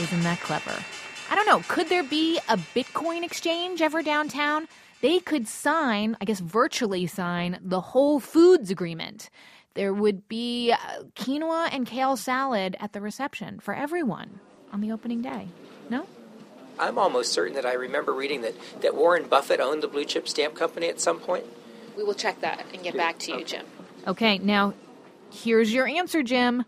Isn't 0.00 0.22
that 0.22 0.40
clever? 0.40 0.76
I 1.30 1.34
don't 1.34 1.46
know, 1.46 1.62
could 1.66 1.88
there 1.88 2.04
be 2.04 2.38
a 2.48 2.56
Bitcoin 2.56 3.24
exchange 3.24 3.80
ever 3.82 4.02
downtown? 4.02 4.68
They 5.04 5.18
could 5.18 5.46
sign, 5.46 6.16
I 6.18 6.24
guess 6.24 6.40
virtually 6.40 7.06
sign, 7.06 7.58
the 7.60 7.82
Whole 7.82 8.20
Foods 8.20 8.70
agreement. 8.70 9.28
There 9.74 9.92
would 9.92 10.26
be 10.30 10.72
uh, 10.72 11.02
quinoa 11.14 11.68
and 11.70 11.86
kale 11.86 12.16
salad 12.16 12.74
at 12.80 12.94
the 12.94 13.02
reception 13.02 13.60
for 13.60 13.74
everyone 13.74 14.40
on 14.72 14.80
the 14.80 14.90
opening 14.90 15.20
day. 15.20 15.48
No? 15.90 16.06
I'm 16.78 16.96
almost 16.96 17.34
certain 17.34 17.54
that 17.56 17.66
I 17.66 17.74
remember 17.74 18.14
reading 18.14 18.40
that, 18.40 18.54
that 18.80 18.94
Warren 18.94 19.28
Buffett 19.28 19.60
owned 19.60 19.82
the 19.82 19.88
blue 19.88 20.06
chip 20.06 20.26
stamp 20.26 20.54
company 20.54 20.88
at 20.88 21.00
some 21.00 21.20
point. 21.20 21.44
We 21.98 22.02
will 22.02 22.14
check 22.14 22.40
that 22.40 22.64
and 22.72 22.82
get 22.82 22.96
back 22.96 23.18
to 23.18 23.32
you, 23.36 23.44
Jim. 23.44 23.66
Okay, 24.06 24.38
now 24.38 24.72
here's 25.30 25.70
your 25.70 25.86
answer, 25.86 26.22
Jim. 26.22 26.64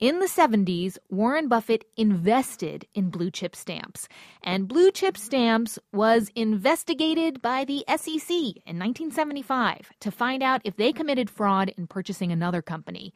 In 0.00 0.18
the 0.18 0.26
70s, 0.26 0.96
Warren 1.10 1.46
Buffett 1.46 1.84
invested 1.94 2.86
in 2.94 3.10
blue 3.10 3.30
chip 3.30 3.54
stamps, 3.54 4.08
and 4.42 4.66
blue 4.66 4.90
chip 4.90 5.18
stamps 5.18 5.78
was 5.92 6.30
investigated 6.34 7.42
by 7.42 7.66
the 7.66 7.84
SEC 7.86 8.30
in 8.30 8.78
1975 8.78 9.90
to 10.00 10.10
find 10.10 10.42
out 10.42 10.62
if 10.64 10.74
they 10.76 10.94
committed 10.94 11.28
fraud 11.28 11.74
in 11.76 11.86
purchasing 11.86 12.32
another 12.32 12.62
company. 12.62 13.12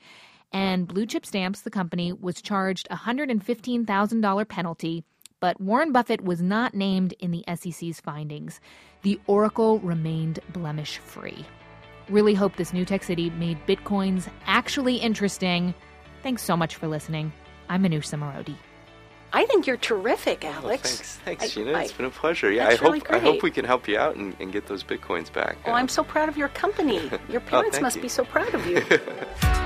And 0.52 0.86
Blue 0.86 1.06
Chip 1.06 1.24
Stamps, 1.24 1.62
the 1.62 1.70
company, 1.70 2.12
was 2.12 2.42
charged 2.42 2.86
a 2.90 2.96
$115,000 2.96 4.48
penalty, 4.48 5.04
but 5.40 5.58
Warren 5.58 5.90
Buffett 5.90 6.20
was 6.20 6.42
not 6.42 6.74
named 6.74 7.14
in 7.18 7.30
the 7.30 7.44
SEC's 7.56 7.98
findings. 7.98 8.60
The 9.00 9.18
Oracle 9.26 9.78
remained 9.78 10.38
blemish 10.50 10.98
free. 10.98 11.46
Really 12.10 12.34
hope 12.34 12.56
this 12.56 12.74
new 12.74 12.84
tech 12.84 13.02
city 13.02 13.30
made 13.30 13.66
bitcoins 13.66 14.28
actually 14.46 14.96
interesting. 14.96 15.72
Thanks 16.24 16.42
so 16.42 16.56
much 16.56 16.76
for 16.76 16.88
listening. 16.88 17.32
I'm 17.68 17.82
Manoush 17.84 18.08
Zomorodi. 18.10 18.56
I 19.32 19.44
think 19.46 19.66
you're 19.66 19.76
terrific, 19.76 20.44
Alex. 20.44 20.62
Well, 20.64 20.76
thanks, 20.78 21.16
thanks, 21.24 21.44
I- 21.44 21.48
Gina. 21.48 21.72
I- 21.72 21.82
it's 21.82 21.92
been 21.92 22.06
a 22.06 22.10
pleasure. 22.10 22.50
Yeah, 22.50 22.66
I 22.68 22.76
hope 22.76 22.82
really 22.82 23.02
I 23.10 23.18
hope 23.18 23.42
we 23.42 23.50
can 23.50 23.64
help 23.64 23.86
you 23.86 23.98
out 23.98 24.16
and, 24.16 24.34
and 24.40 24.50
get 24.52 24.66
those 24.66 24.82
bitcoins 24.82 25.32
back. 25.32 25.58
Oh, 25.66 25.72
I'm 25.72 25.88
so 25.88 26.02
proud 26.02 26.28
of 26.28 26.36
your 26.36 26.48
company. 26.48 26.96
Your 27.28 27.42
Oh, 27.42 27.50
parents 27.50 27.72
thank 27.76 27.82
must 27.82 27.96
you. 27.96 28.02
be 28.02 28.08
so 28.08 28.24
proud 28.24 28.54
of 28.54 28.66
you. 28.66 28.80